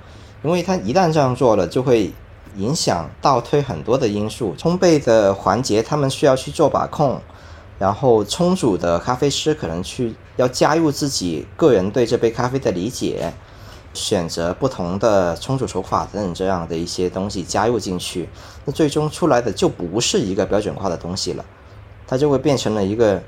[0.42, 2.11] 因为他一旦这样做了，就会
[2.57, 4.57] 影响倒推很多的因素。
[4.59, 7.20] 烘焙的环节他们需要去做把控，
[7.81, 13.33] 然后冲煮的咖啡师可能去要加入自己个人对这杯咖啡的理解。
[13.93, 18.29] 选择不同的冲煮手法等等这样的一些东西加入进去，
[18.64, 21.45] 那最终出来的就不是一个标准化的东西了，
[22.07, 23.21] 它就会变成了一个，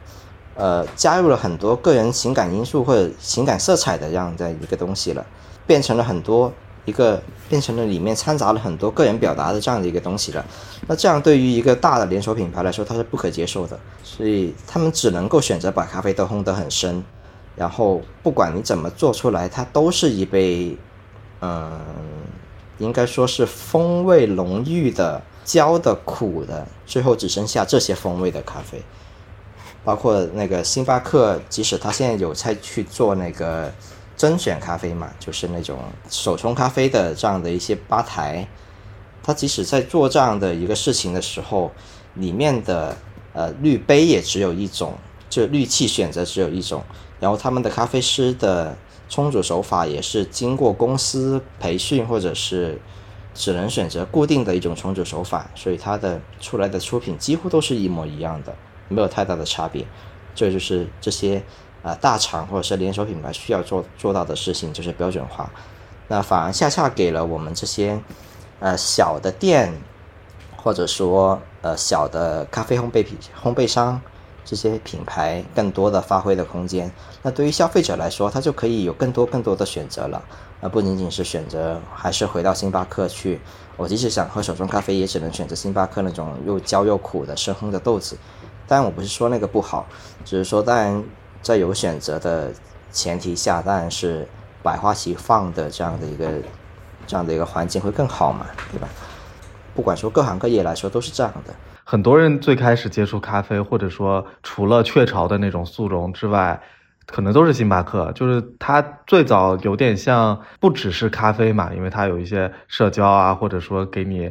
[0.55, 5.27] 呃，加入了很多个人情感因素或者情感色彩的这样的一个东西了，
[5.67, 6.53] 变成了很多
[6.85, 10.45] 一个变成了里面掺杂了很多个人表达的这样的一个东西了，
[10.87, 17.03] 那这样对于一个大的连锁品牌来说，它是不可接受的，所以他们只能够选择把咖啡豆烘得很深。
[17.55, 20.77] 然后不管你怎么做出来，它都是一杯，
[21.40, 21.79] 嗯，
[22.79, 28.83] 应该说是风味浓郁的、焦的、苦的，最后只剩下这些风味的咖啡。
[29.85, 33.71] 包括那个星巴克，即使它现在有在去做那个
[34.16, 38.46] 甄选咖啡嘛，就是那种手冲咖啡的这样的一些吧台，
[39.22, 41.70] 它即使在做这样的一个事情的时候，
[42.14, 42.96] 里面的
[43.33, 44.94] 呃滤杯也只有一种，
[45.29, 46.83] 就滤器选择只有一种。
[47.18, 48.77] 然后他们的咖啡师的
[49.09, 52.81] 冲煮手法也是经过公司培训，或者是
[53.33, 58.55] 只能选择固定的一种冲煮手法，所以它的出来的出品几乎都是一模一样的，
[58.88, 59.87] 没有太大的差别。
[60.35, 61.42] 这就是这些
[61.83, 65.51] 啊大厂或者是连锁品牌需要做做到的事情，就是标准化。
[66.09, 68.01] 那反而恰恰给了我们这些
[68.61, 69.73] 呃小的店，
[70.57, 74.01] 或者说呃小的咖啡烘焙品烘焙商。
[74.45, 76.90] 这些品牌更多的发挥的空间，
[77.23, 80.21] 那对于消费者来说，他就可以有更多更多的选择了，
[80.61, 83.40] 而不仅仅是选择还是回到星巴克去。
[83.77, 88.18] 我即使想喝手冲咖啡，也只能选择星巴克那种又焦又苦的深烘的豆子。
[88.66, 89.87] 当然，我不是说那个不好，
[90.25, 91.05] 只是说，当然
[91.42, 92.50] 在有选择的
[92.90, 94.26] 前提下，当然是
[94.62, 96.31] 百花齐放的这样的一个
[97.07, 98.88] 这样的一个环境会更好嘛，对吧？
[99.74, 101.55] 不管说各行各业来说都是这样的。
[101.85, 106.61] 很多人最开始接触咖啡，或者说除了雀巢的那种速溶之外，
[107.07, 108.12] 可能都是星巴克。
[108.12, 114.31] 就是它最早有点像，不只是咖啡嘛，因为它有一些社交啊，或者说给你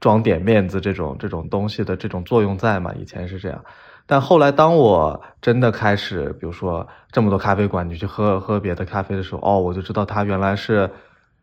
[0.00, 2.92] 装点面子这种这种东西的这种作用在嘛。
[2.98, 3.64] 以前是这样，
[4.10, 10.90] 但后来当我真的开始，比如说这么多咖啡馆，你去喝喝别的咖啡的时候，哦，我就知道它原来是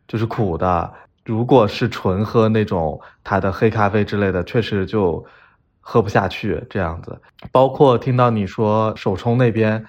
[0.06, 0.92] 就是苦的。
[1.24, 5.24] 如果是纯喝那种它的黑咖啡之类的，确实就
[5.80, 7.18] 喝不下去这样子。
[7.50, 9.86] 包括听到你说手冲那边，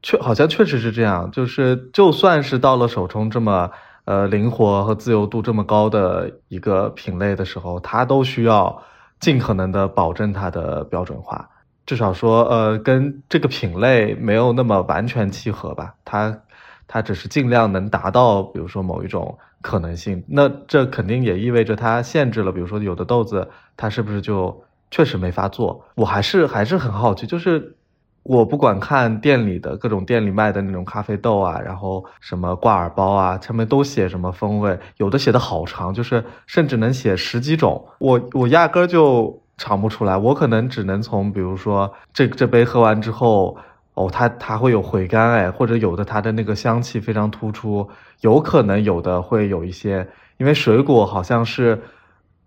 [0.00, 3.70] 确好像确实是这样，就是就算是到了手冲这么
[4.06, 8.82] 呃灵活和自由度这么高的一个品类的时候，它都需要
[9.20, 11.50] 尽可能的保证它的标准化，
[11.88, 15.94] 至少说呃跟这个品类没有那么完全契合吧。
[16.04, 16.38] 它
[16.86, 19.36] 它只是尽量能达到，比如说某一种。
[19.60, 25.84] 可能性，那这肯定也意味着它限制了，比如说有的豆子，它是不是就确实没法做？
[25.96, 27.74] 我还是还是很好奇，就是
[28.22, 43.58] 我不管看店里的各种店里卖的那种咖啡豆啊，然后什么挂耳包啊，上面都写什么风味，有的写的好长，就是甚至能写十几种，我我压根儿就尝不出来，我可能只能从比如说这这杯喝完之后。
[44.00, 47.88] 哦，它它会有回甘哎，或者有的它的那个香气非常突出，
[48.20, 50.06] 有可能有的会有一些，
[50.36, 51.82] 因为水果好像是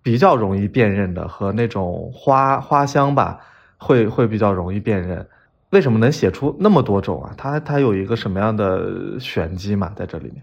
[0.01, 3.37] 比较容易辨认的，和那种花花香吧，
[3.75, 5.27] 会会比较容易辨认。
[5.71, 7.33] 为什么能写出那么多种啊？
[7.35, 10.41] 它它有一个什么样的玄机嘛，在这里面？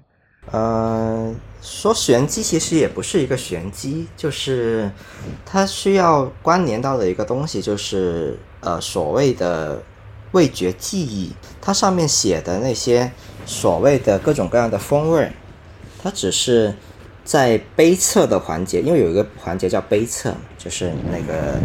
[0.50, 4.90] 呃，说玄机其实也不是一个玄机，就是
[5.44, 9.82] 它需要关联到的一个东西，就是呃所谓的
[10.32, 11.32] 味觉记忆。
[11.60, 13.12] 它上面写的那些
[13.44, 15.30] 所谓的各种各样的风味，
[16.02, 16.74] 它只是
[17.24, 21.58] 在杯测的环节，因为有一个环节叫杯测，就是那个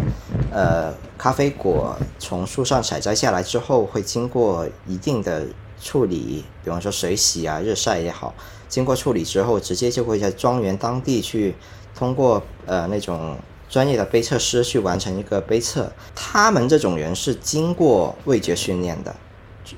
[0.50, 5.46] 呃咖啡果从树上采摘下来之后，会经过一定的
[5.80, 8.34] 处理，比方说水洗啊、日晒也好。
[8.74, 11.54] 经过处理之后，直接就会在庄园当地去
[11.94, 13.36] 通过呃那种
[13.68, 15.88] 专业的杯测师去完成一个杯测。
[16.12, 19.14] 他们这种人是经过味觉训练的，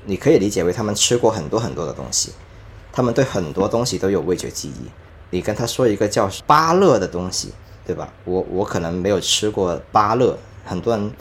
[0.05, 2.31] 你可以理解为他们吃过很多很多的东西，
[2.91, 4.89] 他们对很多东西都有味觉记忆。
[5.29, 7.53] 你跟他说一个叫芭乐的东西，
[7.85, 8.11] 对吧？
[8.25, 10.35] 我我可能没有吃过芭乐，
[10.65, 11.11] 很多人。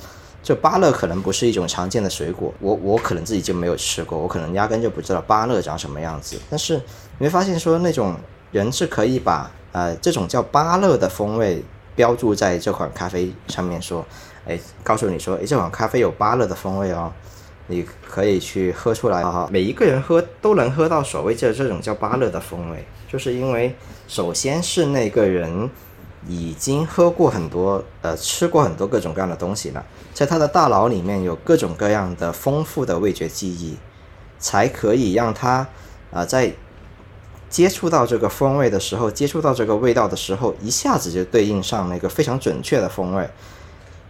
[0.43, 6.39] 就芭乐可能不是一种常见的水果，我我可能自己就没有吃过，我可能压根就不知道芭乐长什么样子。
[6.49, 6.81] 但是
[7.19, 8.15] 你会发现说那种
[8.53, 11.63] 人是可以把呃这种叫芭乐的风味
[11.95, 14.05] 标注在这款咖啡上面，说，
[14.47, 17.13] 哎，告诉你说，哎，这款咖啡有芭乐的风味哦，
[17.67, 19.49] 你可以去喝出来哈。
[19.51, 23.75] 每一个人喝都能喝到所谓这这种叫芭乐的风味，就是因为
[24.07, 25.71] 首先是那个人。
[26.29, 33.77] 已经喝过很多，呃，吃过很多各种各样的东西了，在他的大脑里面有各种各样的丰富的味觉记忆，
[34.37, 35.65] 才可以让他，
[36.11, 36.53] 啊，在
[37.57, 43.27] 接触到这个风味的时候，接触到这个味道的时候，一下子就对应上那个非常准确的风味，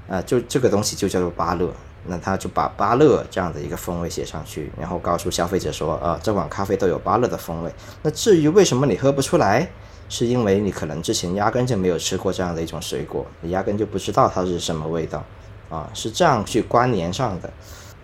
[0.09, 1.72] 啊，就这个东西就叫做芭乐，
[2.07, 7.72] 那他就把芭乐这样的一个风味写上去，然后告诉消费者说，啊，这款咖啡都有芭乐的风味。
[8.03, 9.70] 那至于为什么你喝不出来？
[10.09, 15.24] 是因为你可能之前压根就没有吃过这样的一种水果，你压根就不知道它是什么味道，
[15.68, 17.49] 啊，是这样去关联上的。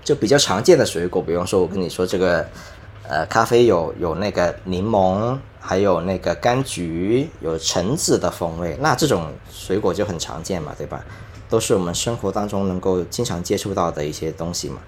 [0.05, 2.45] 就比较常见的水果，比方说，我跟你说这个，
[3.12, 11.04] 呃，咖啡有有那个柠檬，还有那个柑橘，有橙子的风味，那这种水果就很常见嘛，对吧？
[11.50, 14.78] 都是我们生活当中能够经常接触到的一些东西嘛，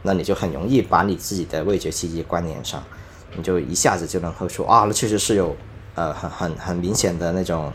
[0.00, 2.82] 那你就很容易把你自己的味觉记忆关联上，
[3.36, 5.54] 你就一下子就能喝出啊，那确实是有。
[5.96, 7.70] 呃，很很很明显的那种，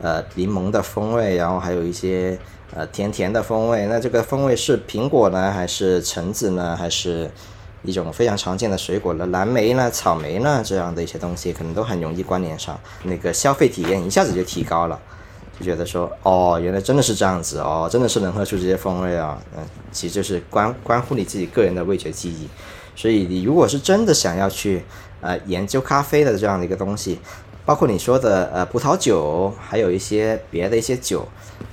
[0.00, 2.36] 呃，柠檬的风味，然后还有一些
[2.74, 3.86] 呃甜甜的风味。
[3.86, 7.30] 那这个风味是苹果呢，还是橙子呢，还是
[7.82, 9.26] 一种非常常见的水果了？
[9.26, 10.62] 蓝莓呢，草莓呢？
[10.64, 15.00] 这样的一些东西，可能都很容易关联上，那个消费体验一下子就提高了，
[15.58, 19.40] 就觉得说，哦，原来真的是这样子哦，真的是能喝出这些风味啊。
[19.56, 22.48] 嗯，其实就是关关乎你自己个人的味觉记忆。
[22.94, 24.84] 所以你如果是真的想要去
[25.20, 27.18] 呃研究咖啡的这样的一个东西。
[27.64, 31.24] 包括你说的呃葡萄酒，还有一些别的一些酒，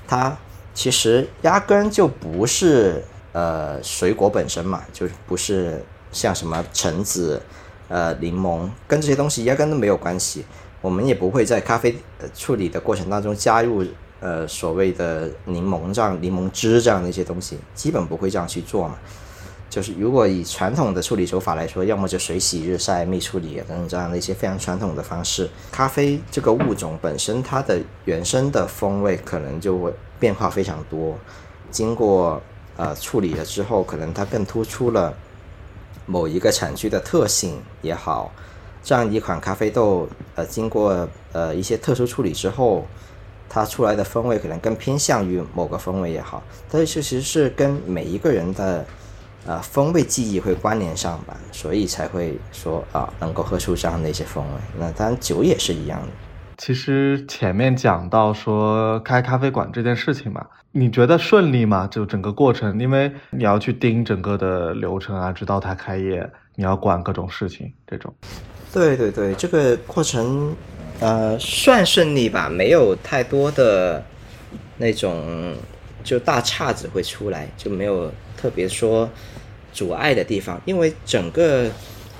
[0.07, 0.37] 它
[0.71, 7.41] 其实压根就不是呃水果本身嘛，就不是像什么橙子、
[7.87, 10.45] 呃柠檬，跟这些东西压根都没有关系。
[10.81, 11.95] 我们也不会在咖啡
[12.33, 13.83] 处理的过程当中加入
[14.21, 18.95] 呃所谓的柠檬这样柠檬汁这样的一些东西，基本不会这样去做嘛。
[19.69, 31.15] 就是如果以传统的处理手法来说，要么就水洗、日晒、密处理等等这样的一些非常传统的方式，咖啡这个物种本身它的原生的风味可能就会变化非常多。
[31.69, 32.41] 经过
[32.77, 35.15] 呃处理了之后，可能它更突出了
[36.09, 38.31] 某一个产区的特性也好，
[38.83, 42.87] 这样一款咖啡豆呃经过呃一些特殊处理之后，
[43.47, 46.41] 它出来的风味可能更偏向于某个风味也好，
[46.71, 48.85] 但是其实是跟每一个人的。
[49.45, 54.61] 呃，风味记忆会关联上吧，所以才会说啊，能够喝出这样的一些风味。
[54.77, 56.07] 那当然酒也是一样的。
[56.59, 61.87] 其实前面讲到说开咖啡馆这件事情嘛，你觉得顺利吗？
[61.89, 68.13] 就整个过程，因为你要去盯整个的流程啊，直到它开业，你要管各种事情，这种。
[68.73, 70.53] 对对对，这个过程
[70.99, 74.03] 呃算顺利吧，没有太多的
[74.77, 75.55] 那种
[76.03, 79.09] 就大岔子会出来，就没有特别说。
[79.71, 81.69] 阻碍的地方，因为整个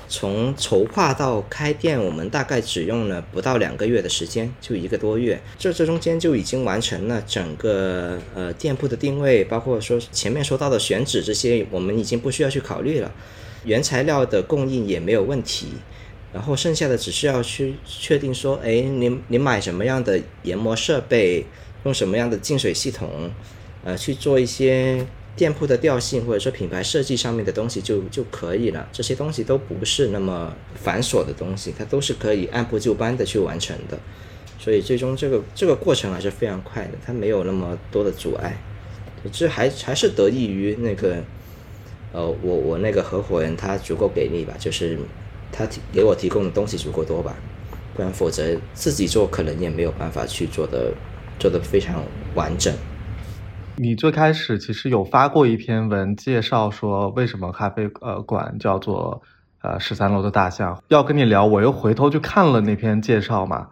[0.10, 5.40] 从筹划到开店，我们大概只用了不到两个月的时间，就一个多月。
[5.60, 13.12] 这这中间就已经完成了整个呃店铺的定位，包括说前面说到的选址这些，我们已经不需要去考虑了。
[13.66, 15.68] 原材料的供应也没有问题，
[16.34, 21.46] 然后剩下的只是要去确定说，哎，你你买什么样的研磨设备，
[21.84, 23.30] 用什么样的净水系统，
[23.84, 25.06] 呃，去做一些
[25.36, 28.88] 店铺的调性或者说品牌设计上面的东西就就可以了。
[28.92, 33.98] 这些东西都不是那么繁琐的东西，它都是可以按部就班的去完成的。
[34.58, 38.58] 所以最终这个这个过程还是非常快的，它没有那么多的阻碍。
[39.32, 41.24] 这还还是得益于那个，
[42.12, 44.98] 呃，我我那个合伙人他足够给力吧，就是
[45.52, 47.36] 他提给我提供的东西足够多吧，
[47.96, 50.94] 不然否则自己做可能也没有办法去做的
[51.38, 52.04] 做的非常
[52.36, 52.74] 完整。
[53.82, 59.22] 你最开始其实有发过一篇文介绍说为什么咖啡呃馆叫做
[59.62, 63.68] 呃十三楼的大象，要跟你聊，我又回头去看了那篇介绍嘛。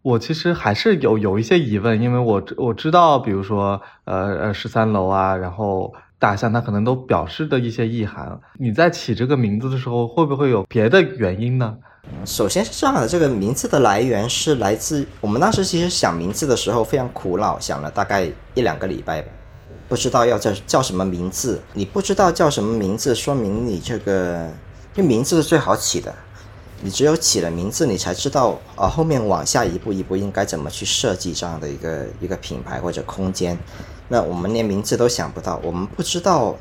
[0.00, 8.40] 我其实还是有有一些疑问，因为我我知道，比如说，呃呃，十三楼啊，然后大象，它可能都表示的一些意涵。
[8.58, 11.76] 你在起这个名字的时候，会不会有别的原因呢？
[12.24, 19.28] 首先是这样的，这个名字的来源是来自我们当时其实想名字的时候非常苦恼，想了大概一两个礼拜吧，
[19.92, 21.60] 不知道要叫叫什么名字。
[21.74, 24.50] 你不知道叫什么名字，说明你这个，
[24.94, 26.14] 因为名字是最好起的。
[26.80, 33.58] 你只有起了名字，你才知道啊，后面往下一步一步应该怎么去设计这样的一个一个品牌或者空间。
[34.08, 36.56] 那我们连名字都想不到，我们不知道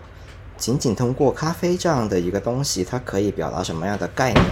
[0.58, 4.46] 仅仅通过咖啡这样的一个东西，它可以表达什么样的概念。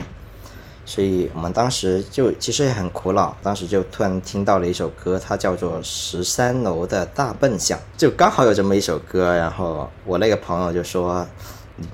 [0.89, 9.35] 所以我们当时就其实也很苦恼，当时就突然听到了一首歌，它叫做《十三楼的大笨象》，就刚好有这么一首歌。
[9.35, 11.23] 然后我那个朋友就说：“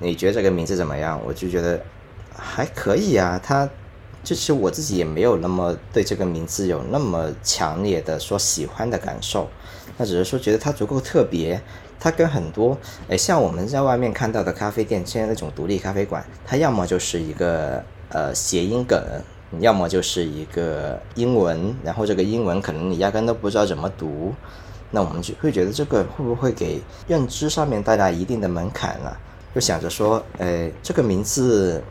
[0.00, 1.78] 你觉得这个名字怎么样？”我就觉得。
[2.38, 3.66] 还可以啊，他
[4.22, 9.48] 就是我自己也没有那么对这个名字有那么强烈的说喜欢的感受，
[9.96, 11.58] 那只是说觉得它足够特别。
[11.98, 12.76] 它跟很多
[13.08, 19.02] 诶像我们在外面看到的咖啡店，现在那种独立咖啡馆，它要么就是一个呃谐音梗，
[19.60, 24.34] 要么就是一个英文，然后这个英文可能你压根都不知道怎么读，
[24.90, 29.16] 那我们就会觉得这个会不会给认知上面带来一定的门槛呢？
[29.54, 31.82] 就想着说，诶这个名字。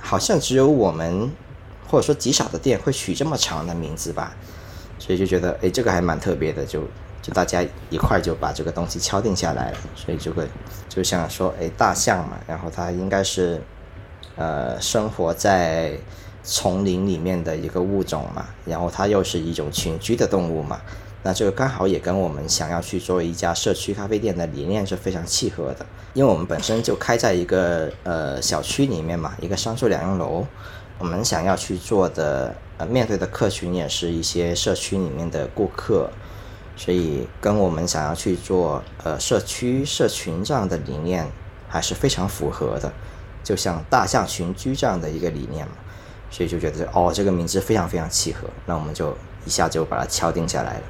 [0.00, 1.28] 好像只有我们，
[1.90, 4.32] 或者说极少的店会取这么长的名字吧，
[4.96, 6.82] 所以就觉得，哎，这个还蛮特别的，就
[7.20, 9.78] 就大家一块就把这个东西敲定下来了。
[9.96, 10.46] 所以这个
[10.88, 13.60] 就像说，哎，大象嘛，然后它应该是，
[14.38, 15.92] 呃，生活在
[16.44, 20.80] 丛林里面的一个物种嘛，然后它又是一种群居的动物嘛。
[21.24, 25.84] 那这个刚好也跟我们想要去做一家社区咖啡店的理念是非常契合的，
[26.14, 30.46] 因为我们本身就开在一个呃小区里面嘛，一个商住两用楼，
[30.98, 36.08] 我们想要去做的呃面对的客群也是一些社区里面的顾客，
[36.76, 41.26] 所以跟我们想要去做呃社区社群这样的理念
[41.68, 42.92] 还是非常符合的，
[43.48, 45.72] 就像大象群居这样的一个理念嘛，
[46.30, 50.82] 所以就觉得哦这个名字非常非常契合，那我们就一下就把它敲定下来了。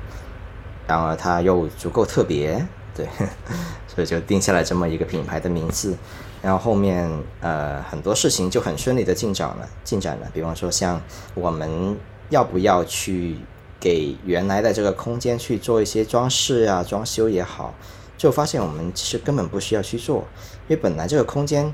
[0.89, 3.07] 然而它又足够特别，对，
[3.87, 5.97] 所以就定下来这么一个品牌的名字。
[6.43, 7.09] 然后后面
[7.41, 10.29] 呃很多事情就很顺利的进展了，进展了。
[10.35, 11.01] 比方说像
[11.37, 11.97] 我们
[12.31, 13.37] 要不要去
[13.79, 17.73] 给原来的这个空间去做一些装饰啊、装修也好，
[18.17, 20.25] 就发现我们其实根本不需要去做，
[20.67, 21.73] 因为本来这个空间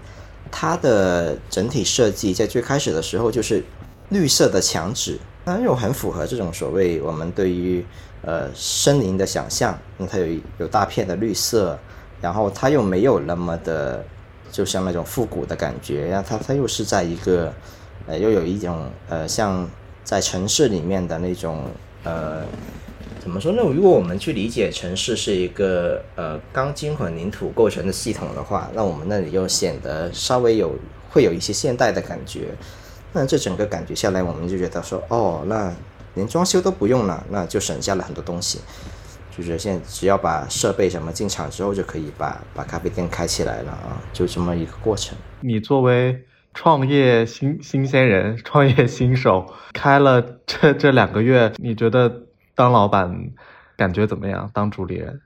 [0.50, 3.62] 它的整体设计在最开始的时候就是
[4.10, 7.84] 绿色的墙纸，那又很符合这种所谓我们对于。
[8.26, 10.26] 呃，森林的想象，那它有
[10.56, 11.78] 有大片的绿色，
[12.22, 14.02] 然后它又没有那么的，
[14.50, 17.52] 就像那种复古的感觉，然后它它又是在一个，
[18.06, 19.68] 呃，又有一种呃，像
[20.04, 21.64] 在城市里面的那种
[22.04, 22.46] 呃，
[23.24, 23.62] 怎么说呢？
[23.62, 30.76] 如果我们去理解城市是一个呃钢筋混凝土构成的系统的话，那我们那里又显得稍微有
[31.08, 32.48] 会有一些现代的感觉，
[33.14, 35.72] 那这整个感觉下来，我们就觉得说，哦，那。
[36.16, 38.60] 连装修都不用了，那就省下了很多东西。
[39.36, 45.18] 就是现在只要把设备什么进场之后，就可以把把咖啡店开起来了啊，就这么一个过程。
[45.40, 46.22] 你作为
[46.54, 52.22] 创业新新鲜人、创业新手，开了这这两个月，你觉得
[52.54, 53.30] 当老板
[53.76, 54.50] 感觉怎么样？
[54.54, 55.20] 当主理人，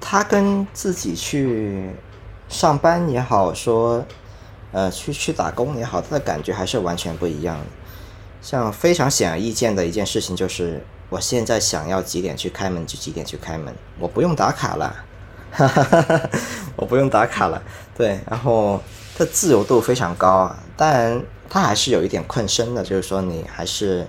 [0.00, 1.90] 他跟自己去
[2.48, 4.04] 上班也好，说
[4.72, 7.64] 呃去去打工也好，他的感觉还是完全不一样的。
[8.40, 14.96] 像非常显而易见的一件事情就是，我现在想要几点去开门就几点去开门，我不用打卡了，
[16.76, 17.62] 我不用打卡了。
[17.94, 18.80] 对，然后
[19.18, 24.06] 他自由度非常高啊，当然它还是有一点困身的，就是说你还是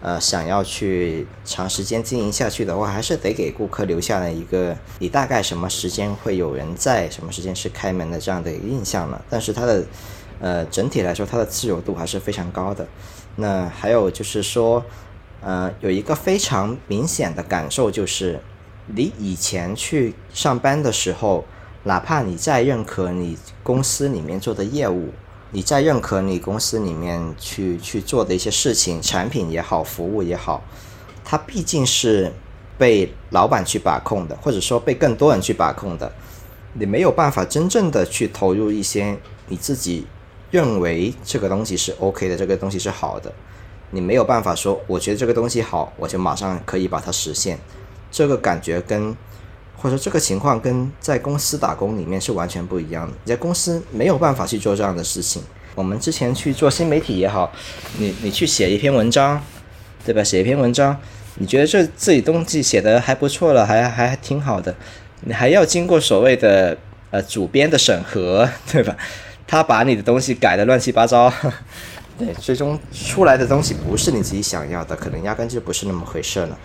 [0.00, 9.22] 呃想要去长时间经营下去的话，还是得给顾客留下了一个你大概什么时间会有人在，什么时间是开门的这样的一个印象了。
[9.28, 9.84] 但是它的
[10.40, 12.86] 呃整体来说，它的自由度还是非常高的。
[13.36, 14.84] 那还有就是说，
[15.40, 18.40] 呃，有一个非常明显的感受就是，
[18.86, 21.44] 你以前去上班的时候，
[21.84, 25.10] 哪怕你再认可你公司里面做的业务，
[25.52, 30.62] 你在认可你公司里面去去做的一些事情，产品也好，服务也好，
[31.24, 32.32] 它毕竟是
[32.78, 36.12] 被老板去把控的，或者说被更多人去把控的，
[36.74, 40.06] 你没有办法真正的去投入一些你自己
[40.50, 43.32] 认为这个东西是 OK 的，这个东西是好的，
[43.90, 47.58] 你没有办法说，我觉得这个东西好，我就马上可以把它实现，
[48.10, 49.16] 这个感觉跟。
[49.80, 53.12] 或者说这个情况跟在公司打工里面是完全不一样的。
[53.24, 55.42] 你在公司没有办法去做这样的事情。
[55.74, 57.50] 我们之前去做新媒体也好，
[57.96, 59.42] 你你去写一篇文章，
[60.04, 60.22] 对吧？
[60.22, 60.94] 写一篇文章，
[61.36, 64.74] 你觉得这自己东西写的还不错了，还还挺好的，
[65.22, 66.76] 你还要经过所谓的
[67.10, 68.94] 呃主编的审核，对吧？
[69.46, 71.32] 他把你的东西改的乱七八糟，
[72.18, 76.58] 对，最终出来的东西不是你自己想要的，可能压根就不是那么回事了。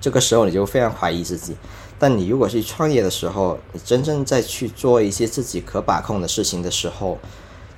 [0.00, 1.56] 这个时候你就非常怀疑自己。
[1.98, 7.18] 但你如果是创业的时候，你真正在去做一些自己可把控的事情的时候，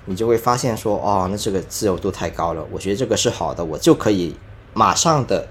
[0.07, 2.65] 你就会发现说，哦，那这个自由度太高了。
[2.73, 4.35] 我觉得这个是好的，我就可以
[4.73, 5.47] 马上的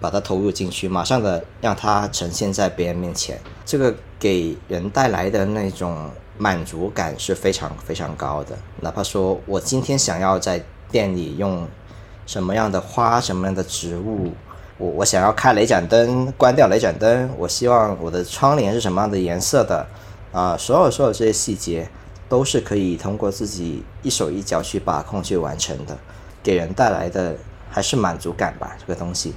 [0.00, 3.40] 把它投入进去，马上的让它呈现在别人面前。
[3.64, 8.56] 这个给人带来的那种满足感是非常非常高的。
[8.80, 11.68] 哪怕说我今天想要在店里用
[12.26, 14.32] 什么样的花，什么样的植物。
[14.78, 17.28] 我我想要开雷盏灯，关掉雷盏灯。
[17.36, 19.84] 我希望我的窗帘是什么样的颜色的？
[20.30, 21.88] 啊，所有所有这些细节
[22.28, 25.98] 都是可以通过自己一手一脚去把控去完成的，
[26.44, 27.34] 给人带来的
[27.68, 28.76] 还是满足感吧。
[28.78, 29.34] 这个东西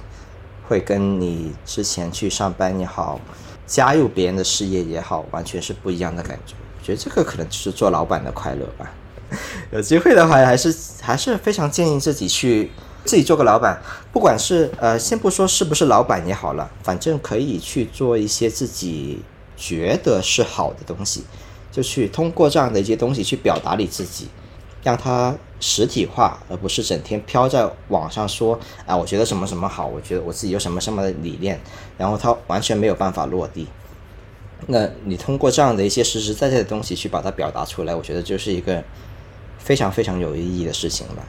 [0.68, 3.20] 会跟你之前去上班也好，
[3.66, 6.54] 加入别人的事业也好，完全是不一样的感觉。
[6.78, 8.88] 我觉得这个可能就是做老板的快乐吧。
[9.72, 12.70] 有机会的话，还是还是非常建议自己去。
[13.04, 13.82] 自己做个老板，
[14.12, 19.20] 不管是呃，先不说是不是老板也好了，反正可以去做一些自己
[19.56, 21.24] 觉得是好的东西，
[21.70, 24.28] 就去通过这样的一些东西去表达你自己，
[24.82, 31.60] 让它实体化，而不是整天飘在网上说啊，我觉得什么什么好，我觉得我自己有什么什么的理念，
[31.98, 33.66] 然后它完全没有办法落地。
[34.68, 38.82] 那你通过这样的一些实实在在的东西去把它表达出来，我觉得就是一个
[39.58, 41.24] 非常非常有意义的事情了。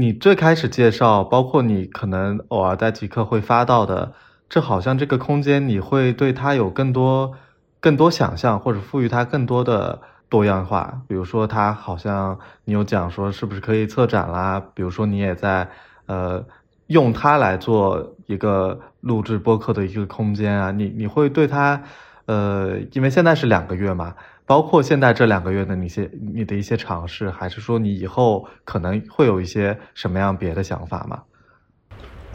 [0.00, 4.12] 你最开始介绍，包括你可能偶尔在极客会发到的，
[4.48, 7.32] 这好像这个空间你会对它有更多、
[7.80, 11.02] 更多想象，或者赋予它更多的多样化。
[11.08, 14.62] 比如说，它好像你有讲说是不是可以策展啦？
[14.72, 15.68] 比如说，你也在
[16.06, 16.44] 呃
[16.86, 20.70] 用它来做一个录制播客的一个空间啊。
[20.70, 21.82] 你你会对它
[22.26, 24.14] 呃，因为现在是两个月嘛。
[24.48, 31.22] 包括现在这两个月的你些你的一些尝试，还是说你以后可能会有一些什么样别的想法吗？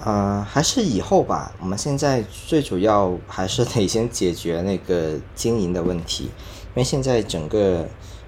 [0.05, 1.51] 呃，还是以后吧。
[1.59, 7.88] 我们现在最主要还是得先解决那个经营的问题，因为现在整个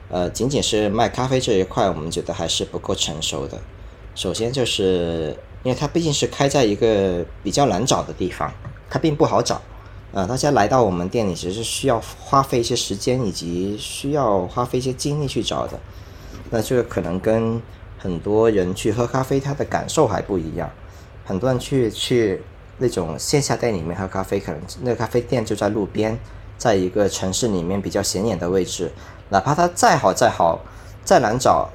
[0.09, 3.59] 呃仅仅是卖咖啡这一块，我们觉得还是不够成熟的。
[4.15, 8.51] 首先就是因为它毕竟是开在一个比较难找的地方，
[8.89, 9.61] 它并不好找。
[10.15, 15.77] 呃，大家来到我们店里，其实是需要花费一些时间，以及需要花费一些精力去找的。
[16.51, 17.61] 那这个可能跟
[17.97, 20.71] 很多人去喝咖啡，他的感受还不一样。
[21.25, 22.41] 很多人去去
[22.77, 26.17] 那种线下店里面喝咖啡，可能那个咖啡店就在路边，
[26.57, 28.89] 在一个城市里面比较显眼的位置。
[29.27, 30.61] 哪怕它再好再好，
[31.03, 31.67] 再难找，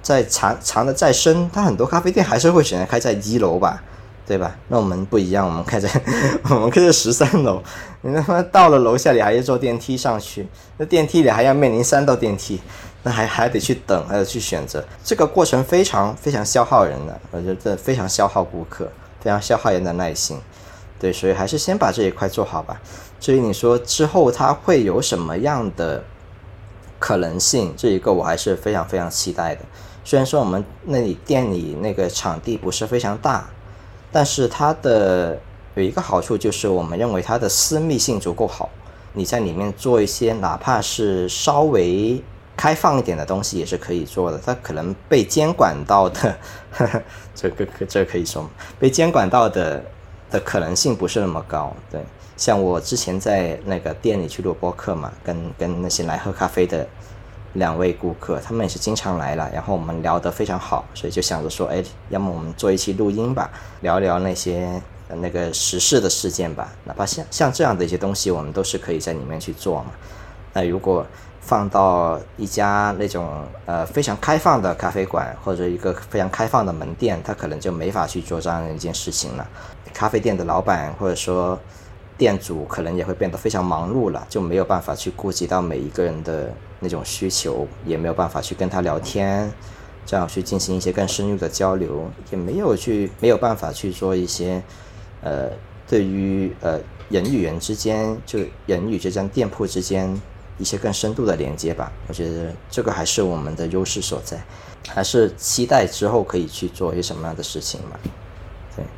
[0.00, 3.82] 再藏藏的再深，它很多咖啡店还是会选择开在一楼吧。
[4.24, 4.56] 对吧？
[4.68, 5.90] 那我们不一样，我们开在
[6.48, 7.60] 我们开在十三楼，
[8.02, 10.46] 你他妈到了楼下，你还要坐电梯上去，
[10.78, 12.60] 那电梯里还要面临三道电梯，
[13.02, 18.88] 那还还得去等，还得去选择，这个过程非常非常消耗人的，我觉得非常消耗顾客，
[19.20, 20.38] 非常消耗人的耐心。
[21.00, 22.80] 对，所以还是先把这一块做好吧。
[23.18, 26.02] 至于你说之后它会有什么样的
[27.00, 29.62] 可能性，这一个我还是非常非常期待的。
[30.04, 33.48] 虽然说我们那里店里那个场地不是非常大。
[34.12, 35.38] 但是它的
[35.74, 38.68] 有一个好处就是，我们认为它的私密性足够好，
[39.14, 42.22] 你在里面做一些哪怕是稍微
[42.54, 44.38] 开放一点的东西也是可以做的。
[44.44, 46.36] 它可能被监管到的，
[46.70, 47.02] 呵 呵
[47.34, 48.48] 这个这可以说
[48.78, 49.82] 被监管到的
[50.30, 51.74] 的可能性不是那么高。
[51.90, 52.00] 对，
[52.36, 56.86] 像我之前在那个店里去录播客嘛，跟跟那些来喝咖啡的。
[57.54, 63.50] 两位顾客，他们也是经常来了，然后我们聊得非常好，所以就想着说，哎，要么我们做一期录音吧，
[63.82, 69.90] 聊聊那些那个时事的事件吧，哪怕像像这样的一些东西，我们都是可以在里面去做嘛。
[70.54, 71.06] 那如果
[71.40, 79.46] 放到一家那种呃非常开放的咖啡馆或者一个非常开放的门店，他可能就没法去做这样的一件事情了。
[79.92, 81.58] 咖啡店的老板或者说。
[82.22, 89.52] 店主可能也会变得非常忙碌了，就没有办法去顾及到每一个人的那种需求，也没有办法去跟他聊天，
[90.06, 94.62] 这样去进行一些更深入的交流，也没有去没有办法去做一些，
[95.20, 95.50] 呃，
[95.88, 100.08] 对于呃人与人之间，就人与这家店铺之间
[100.58, 101.90] 一些更深度的连接吧。
[102.06, 104.40] 我觉得这个还是我们的优势所在，
[104.86, 107.98] 还是期待之后可以去做一些什么样的事情嘛。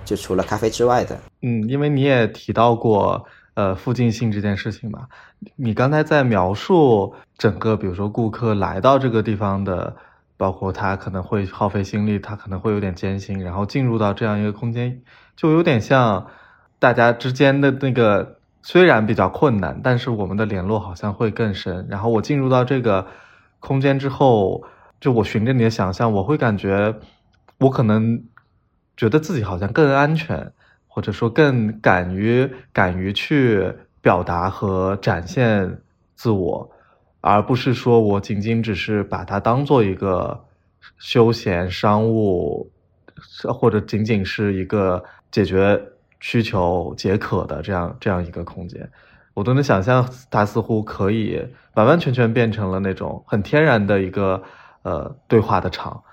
[0.04, 5.06] 就除了咖啡之外的，嗯，因为你也提到过，呃，附近性这件事情嘛，
[5.56, 9.96] 你刚才在描述整个，比如说顾客来到这个地方的，
[10.36, 15.00] 包括他可能会耗费心力，他可能会有点艰辛，然后进入到这样一个空间，
[15.36, 16.26] 就有点像
[16.78, 21.86] 大家之间的那个，虽然比较困难，但是我们的联络好像会更深。
[21.88, 23.06] 然后我进入到这个
[23.60, 24.62] 空间之后，
[25.00, 26.94] 就我循着你的想象，我会感觉
[27.58, 28.24] 我可能。
[28.96, 30.52] 觉得自己好像更安全，
[30.86, 35.80] 或者说更敢于敢于去表达和展现
[36.14, 36.70] 自我，
[37.20, 40.44] 而不是说我仅仅只是把它当做一个
[40.98, 42.70] 休闲商务，
[43.52, 45.82] 或者仅仅是一个解决
[46.20, 48.88] 需求解渴的这样这样一个空间。
[49.34, 54.40] 我都能想象，它似乎可以完完全全变成了那种很天然的一个
[54.82, 56.04] 呃对话的场。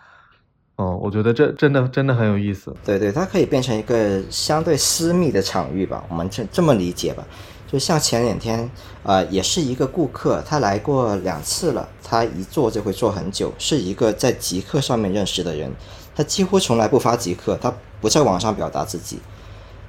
[0.77, 2.73] 哦，我觉得这真的真的很有意思。
[2.83, 7.23] 对对，它可以变成一个相对私密的场域吧，我们这这么理解吧。
[7.71, 8.69] 就像前两天，
[9.03, 15.71] 呃，也是一个顾客，他来过两次了，他一坐就会坐很久，是一个在极客上面认识的人，
[16.15, 19.19] 他几乎从来不发极客，他不在网上表达自己，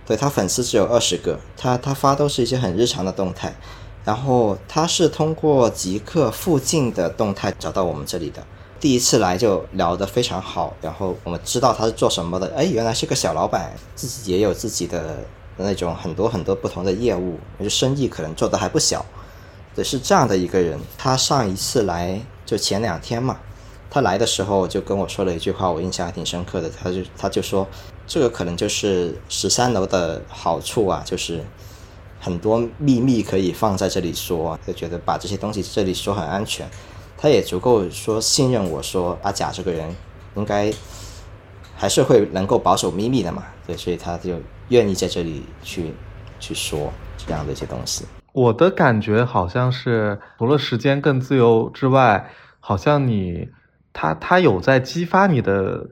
[0.06, 3.52] 对他粉丝只有二十个，他他发都是一些很日常的动态，
[4.04, 8.44] 然后他是通过极客附近的动态找到我们这里的。
[8.82, 15.18] 第一次来就聊得非常好，然后我们知道他是做什么的，哎，原来是个小老板，自己也有自己的
[15.56, 19.06] 那种很多很多不同的业务，就生意可能做的还不小，
[19.72, 20.76] 对，是这样的一个人。
[20.98, 23.38] 他上一次来就前两天嘛，
[23.88, 27.64] 他来的时候就跟我说了一句话，我印象还挺深刻的，他就他就说，
[28.08, 31.40] 这个可能就是十三楼的好处啊，就是
[32.18, 36.68] 很多秘密可以放在这里说，就觉得把这些东西这里说很安全。
[37.22, 39.94] 他也足够说信任我说阿甲这个人
[40.34, 40.72] 应该
[41.76, 45.92] 还是会能够保守秘密的嘛，对，所以他就愿意在这里去
[46.40, 48.04] 去说这样的一些东西。
[48.32, 53.48] 我的感觉好像是除了时间更自由之外，好像你
[53.92, 55.90] 他他有在激发你的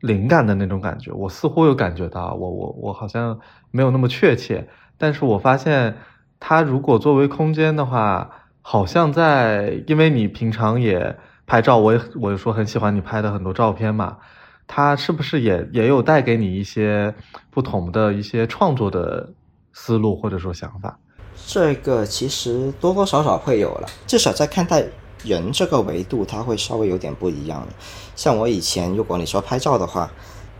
[0.00, 1.12] 灵感的那种感觉。
[1.12, 3.38] 我似乎有感觉到，我我我好像
[3.70, 5.98] 没有那么确切，但是我发现
[6.40, 8.30] 他如果作为空间的话。
[8.70, 11.16] 好像在，因为你平常也
[11.46, 14.18] 拍照，我也我说很喜欢你拍的很多照片嘛，
[14.66, 17.14] 他是不是也也有带给你一些
[17.50, 19.32] 不同的一些创作的
[19.72, 20.98] 思路或者说想法？
[21.46, 24.84] 这个其实多多少少会有了，至少在看待
[25.24, 27.66] 人这个维度，它会稍微有点不一样。
[28.14, 30.10] 像我以前，如果你说拍照的话。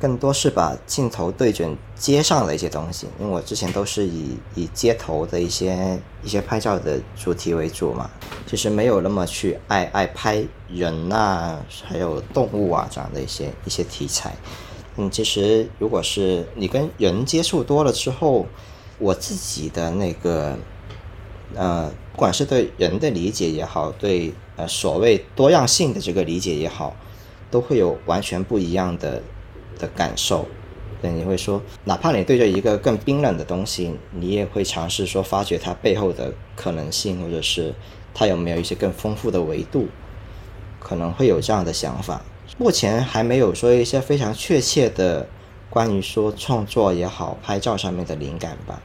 [0.01, 8.09] 更多是把镜头对准街上的一些东西，因为我之前都是以以街头的一些一些拍照的主题为主嘛，
[8.47, 14.37] 其实没有那么去爱爱拍人呐，还有动物啊这样的一些一些题材。
[14.97, 18.47] 嗯，其实如果是你跟人接触多了之后，
[18.99, 20.57] 我自己的那个
[21.57, 26.95] 呃，不管是对人的理解也好，对呃所谓多样性的这个理解也好，
[27.51, 29.21] 都会有完全不一样的。
[29.79, 30.47] 的感受，
[31.01, 37.73] 对，你会说，哪怕你对着一个更冰冷的东西，你也会尝试说发掘它背后的可能性，或者是
[38.13, 39.87] 它有没有一些更丰富的维度，
[40.81, 42.21] 可能会有这样的想法。
[42.59, 45.29] 目前还没有说一些非常确切的
[45.71, 48.83] 关于说创作也好，拍照上面的灵感吧。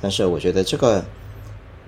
[0.00, 1.04] 但是我觉得这个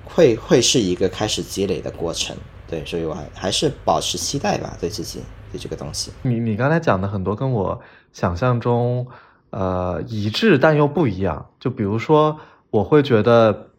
[0.04, 2.36] 会会是一个开始积累的过程，
[2.68, 6.12] 对，所以我还还是保持期待吧，对自己对这个东西。
[6.20, 7.80] 你你刚才讲的很多跟我。
[8.12, 9.06] 想象中，
[9.50, 11.46] 呃，一致但又不一样。
[11.58, 12.38] 就比如说，
[12.70, 13.70] 我会觉得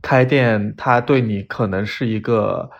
[0.00, 2.70] 开店，它对你可能是一个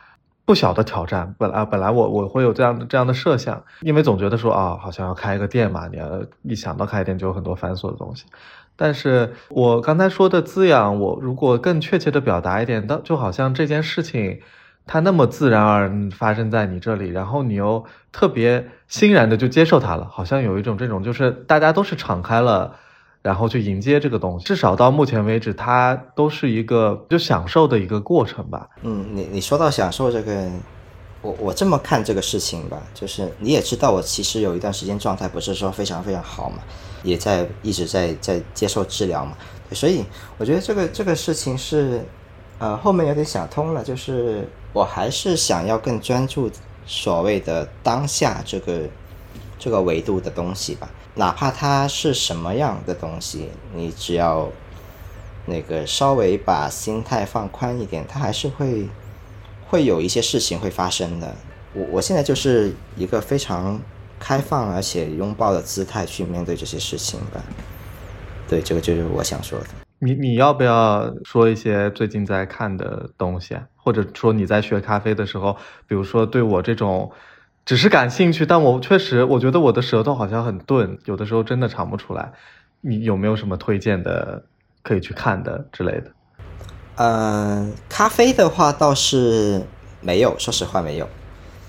[0.44, 1.34] 不小的挑战。
[1.38, 8.24] 本来本来我我会有这样的这样的设想，因为总觉得说啊，好像要开一个店嘛，你要一想到开店就有很多繁琐的东西。
[8.76, 14.40] 但是我刚才说的滋养，我如果更确切的表达一点，当就好像这件事情。
[14.86, 22.74] 它那么自然而然发生在你这里，然后你又特别欣然的就接受它了，好像有一种这种就是大家都是敞开了，
[23.22, 24.44] 然后去迎接这个东西。
[24.44, 28.68] 至少到目前为止，它都是一个就享受的一个过程吧。
[28.82, 30.50] 嗯，你你说到享受这个，
[31.22, 36.58] 我我这么看这个事情吧，就是你也知道，我其实有一段时间状态不是说非常非常好嘛，
[37.04, 39.32] 也在一直在在接受治疗嘛。
[39.72, 40.04] 所以
[40.36, 42.04] 我觉得这个这个事情是，
[42.58, 46.50] 呃，后面有点想通了，就是我还是想要更专注
[46.92, 48.80] 所谓的当下这个
[49.60, 54.48] 这个维度的东西吧，哪怕它是什么样的东西，你只要
[55.46, 58.88] 那个稍微把心态放宽一点，它还是会
[59.68, 61.32] 会有一些事情会发生的。
[61.74, 63.80] 我我现在就是一个非常
[64.18, 67.40] 开放而且拥抱的姿态去面对这些事情吧。
[68.48, 69.66] 对，这个就是我想说的。
[70.02, 73.56] 你你要不要说一些最近在看的东西？
[73.76, 77.12] 或者说你在学咖啡的时候，比如说对我这种
[77.64, 82.32] 只是感兴趣，但我确实我觉得我的舌头好像很钝，有的时候真的尝不出来。
[82.80, 84.42] 你有没有什么推荐的
[84.82, 86.10] 可以去看的之类的？
[86.96, 89.62] 呃，咖啡的话倒是
[90.00, 91.08] 没有，说实话没有。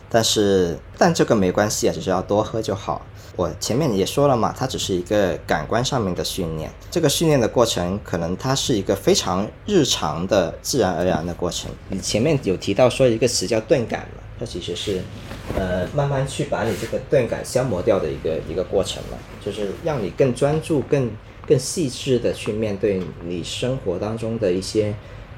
[0.10, 3.02] 但是但这个没关系啊，只是要多喝就好。
[3.42, 6.70] 我前面也说了嘛，它只是一个感官上面的训练。
[6.92, 11.72] 这个训练的过程，可能它是一个非常日常的、自然而然的过程。
[11.90, 15.02] 你前面有提到说一个词叫钝感嘛，它其实是，
[15.58, 21.10] 呃，慢慢去把你这个钝感消磨掉的一个一个过程嘛，就是让你更专注、更
[21.48, 24.94] 更细致的去面对你生活当中的一些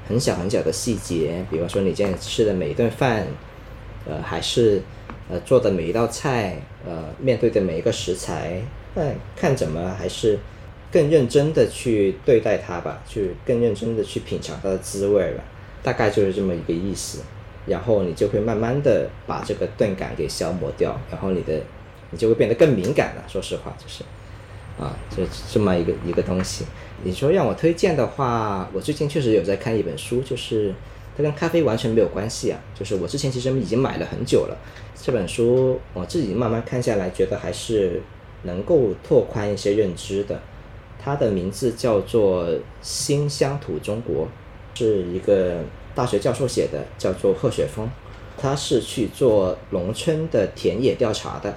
[0.06, 3.26] 很小很小的细节，比方说你今天吃的每一顿饭，
[4.06, 4.82] 呃，还是。
[5.40, 8.60] 做的每一道菜，呃，面对的每一个食材，
[8.94, 9.02] 那
[9.36, 10.38] 看怎么还是
[10.92, 15.44] 更认真的去对待它吧，去更认真的去品尝它的滋味吧，
[15.82, 17.20] 大概就是这么一个意思。
[17.66, 21.58] 然后你就会慢慢的把这个钝感给消磨掉，然后你的
[22.10, 23.24] 你就会变得更敏感了。
[23.26, 24.04] 说实话，就是
[24.78, 26.66] 啊，就这么一个一个东西。
[27.02, 30.74] 你说让我推荐的话，我最近确实有在看一本书，就是
[31.16, 34.56] 它跟咖啡完全没有关系啊，就是我之前其实已经买了很久了。
[35.00, 38.00] 这本书我自己慢慢看下来，觉得还是
[38.44, 40.40] 能够拓宽一些认知的。
[40.98, 42.46] 它的名字叫做
[42.80, 44.26] 《新乡土中国》，
[44.78, 45.56] 是一个
[45.94, 47.88] 大学教授写的，叫做贺雪峰。
[48.36, 51.54] 他是去做农村的田野调查的。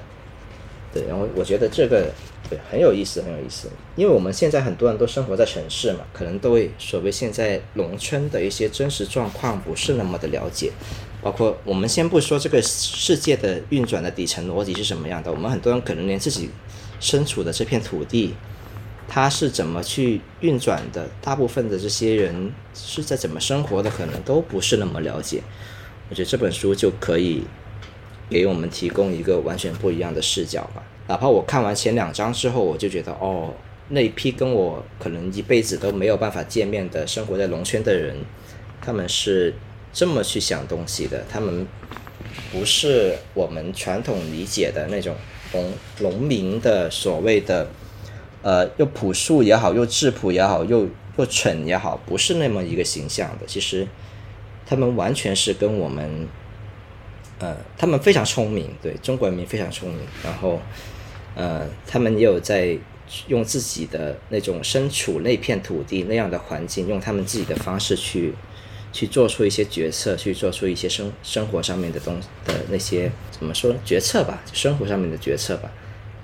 [0.94, 2.12] 对，然后我觉得这个
[2.50, 3.70] 对很有意思，很有意思。
[3.96, 10.72] 因为我们现在很多人都生活在城市嘛，可能对所谓现在农村的一些真实状况不是那么的了解。
[11.28, 16.50] 包括我们先不说这个世界的运转的底层逻辑是什么样的，我们很多人可能连自己
[17.02, 18.34] 身处的这片土地，
[19.10, 25.44] 它是怎么去运转的，大部分的这些人是在怎么生活的，可能都不是那么了解。
[26.10, 27.44] 我觉得这本书就可以
[28.30, 30.82] 给我们提供一个完全不一样的视角吧。
[31.08, 33.54] 哪怕我看完前两章之后，我就觉得哦，
[33.90, 38.16] 那一批跟我可能一辈子都没有办法见面的生活在农村的人，
[38.80, 39.54] 他们是。
[39.98, 41.66] 这么去想东西的，他们
[42.52, 45.16] 不是我们传统理解的那种
[45.54, 47.68] 农农民的所谓的，
[48.44, 50.88] 呃，又朴素也好，又质朴也好，又
[51.18, 53.48] 又蠢也好，不是那么一个形象的。
[53.48, 53.88] 其实，
[54.68, 56.28] 他们完全是跟我们，
[57.40, 60.02] 呃，他们非常聪明，对中国人民非常聪明。
[60.24, 60.60] 然后，
[61.34, 62.78] 呃，他们也有在
[63.30, 68.36] 用自己的那种身处那片土地那样的环境，用他们自己的方式去。
[68.92, 75.70] 去做出一些决策，去做出一些生生活上面的东的那些怎么说决策吧，生活上面的决策吧，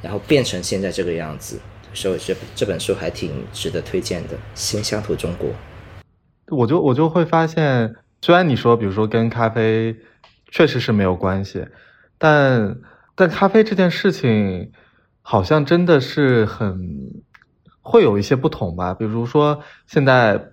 [0.01, 1.59] 然后变成现在这个样子，
[1.93, 5.49] 所以这这本书还挺值得推荐的，《新乡土中国》。
[6.47, 9.95] 我就我就会发现，虽然你说，比如说跟咖啡
[10.49, 11.65] 确实是没有关系，
[12.17, 12.77] 但
[13.13, 14.71] 但咖啡这件事情
[15.21, 17.23] 好像真的是很
[17.81, 20.49] 会有一些不同吧，比如说现在。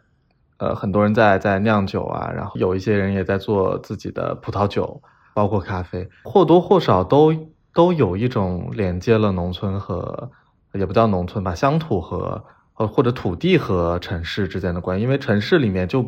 [0.61, 5.01] 呃，很多人在在酿酒啊，然后有一些人也在做自己的葡萄酒，
[5.33, 7.35] 包括咖啡，或多或少都
[7.73, 10.31] 都有一种连接了农村和，
[10.75, 12.45] 也不叫农村吧，乡土和
[12.75, 16.05] 呃或者土地和城市之间的关系，因为城市里面就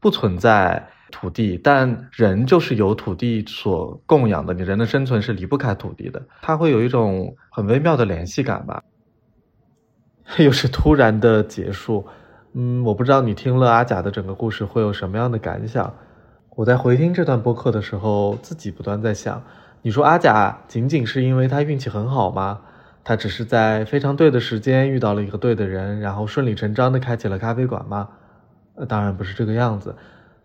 [0.00, 8.82] 不存在土地，但人就是由土地所供养的，你人的生存是离不开土地的，它会有一种很微妙的联系感吧。
[10.38, 12.04] 又是突然的结束。
[12.56, 15.92] 嗯，我不知道你听了阿甲的整个故事会有什么样的感想。
[16.54, 19.42] 我在回听这段播客的时候，自己不断在想：
[19.82, 22.60] 你说阿甲仅仅是因为他运气很好吗？
[23.02, 28.10] 他只是在非常对的时间遇到了一个对的人，然后顺理成章的开启了咖啡馆吗？
[28.76, 29.96] 呃，当然不是这个样子。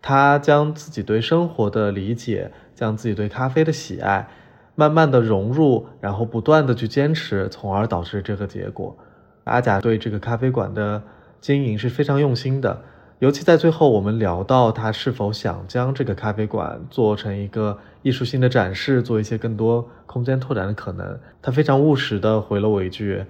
[0.02, 4.28] 他将自己对生活的理解，将自己对咖啡的喜爱，
[4.74, 8.98] 慢慢的融入，然后不断的去坚持，从而导致这个结果。
[9.44, 11.00] 阿甲对这个咖啡馆的。
[11.40, 12.82] 经营是非常用心的，
[13.18, 21.18] 尤其在最后，我们聊到他是否想将这个咖啡馆做成一个艺术性的展示，做一些更多空间拓展的可能。
[21.40, 23.24] 他非常务实的回了我一句：“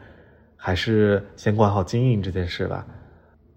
[0.57, 2.87] 还是先管好经营这件事吧。”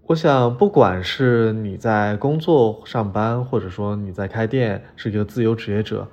[0.06, 6.06] 我想，不管是你在工作上班，或者说你在开店，是一个自由职业者，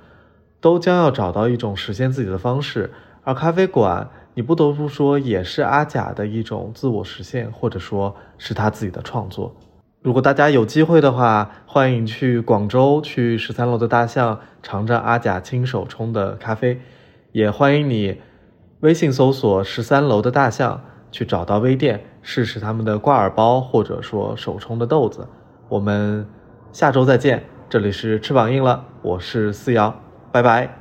[0.62, 2.90] 都将要找到一种实现自己的方式。
[3.24, 9.56] 而咖啡馆，你不得不说也是阿甲的一种自我实现，或者说是他自己的创作。
[10.02, 16.80] 如果大家有机会的话，欢迎去广州，去十三楼的大象尝尝阿甲亲手冲的咖啡，
[17.32, 18.20] 也欢迎你
[18.80, 20.82] 微信搜索十三楼的大象。
[21.12, 25.28] 去找到微店试试他们的挂耳包，或者说手冲的豆子。
[25.68, 26.26] 我们
[26.72, 29.94] 下周再见，这里是翅膀硬了，我是思瑶，
[30.32, 30.81] 拜拜。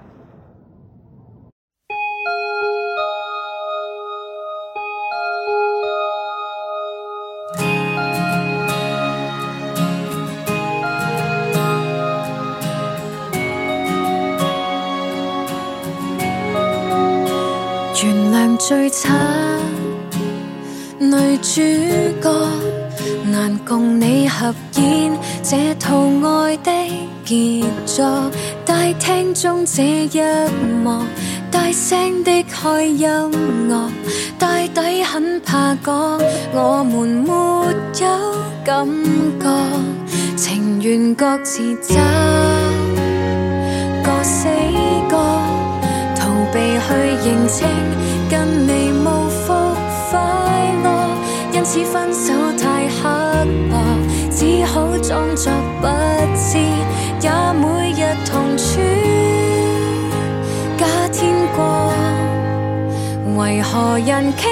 [18.70, 19.10] 最惨。
[21.00, 21.60] 女主
[22.22, 22.32] 角
[23.24, 25.12] 难共你合演
[25.42, 26.70] 这套爱的
[27.24, 28.30] 杰作，
[28.64, 30.20] 大厅中这一
[30.84, 31.02] 幕，
[31.50, 33.08] 大声的开音
[33.68, 33.90] 乐，
[34.38, 36.20] 大抵很怕讲，
[36.54, 37.32] 我们没
[38.00, 38.14] 有
[38.64, 38.86] 感
[39.40, 41.96] 觉，情愿各自走，
[44.04, 44.46] 各死
[45.08, 45.16] 各，
[46.14, 46.94] 逃避去
[47.28, 47.66] 认清，
[48.30, 49.52] 跟你无福
[50.10, 50.18] 快
[50.84, 50.88] 乐。
[51.52, 53.08] 因此分手太刻
[53.68, 53.74] 薄，
[54.30, 55.86] 只好装作不
[56.36, 56.58] 知，
[57.20, 58.80] 也每日同处。
[60.78, 61.92] 假天过，
[63.36, 64.48] 为何人倾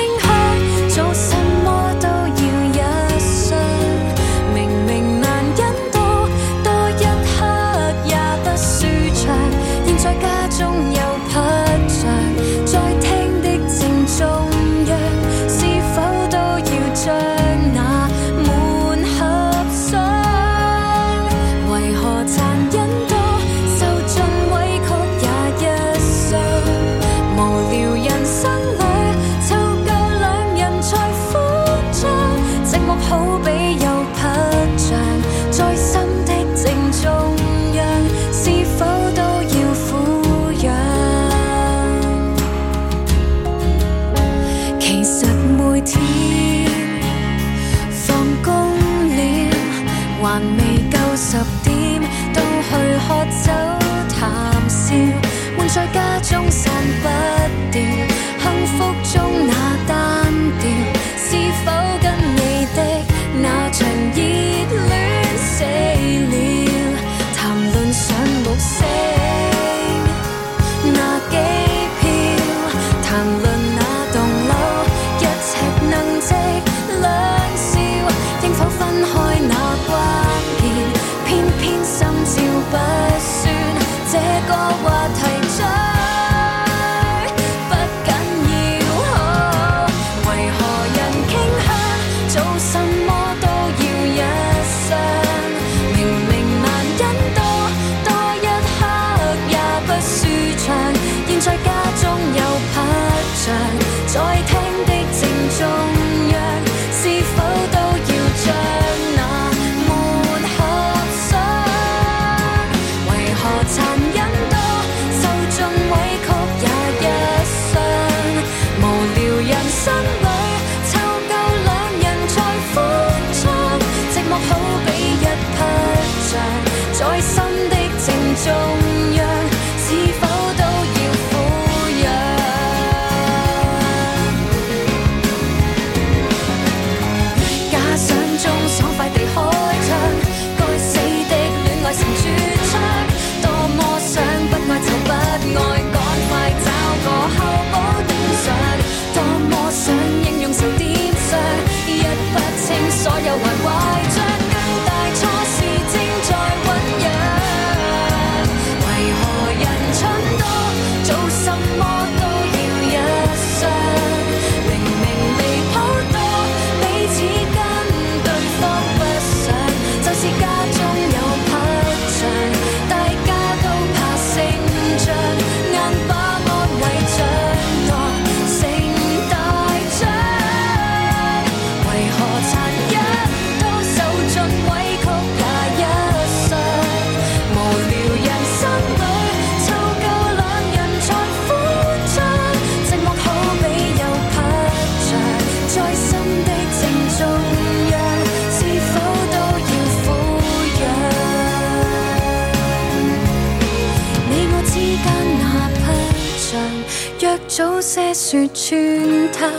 [208.30, 209.50] 说穿它，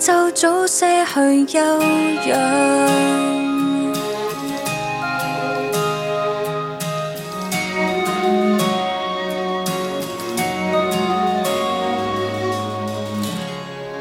[0.00, 1.60] 就早些去休
[2.28, 3.35] 养。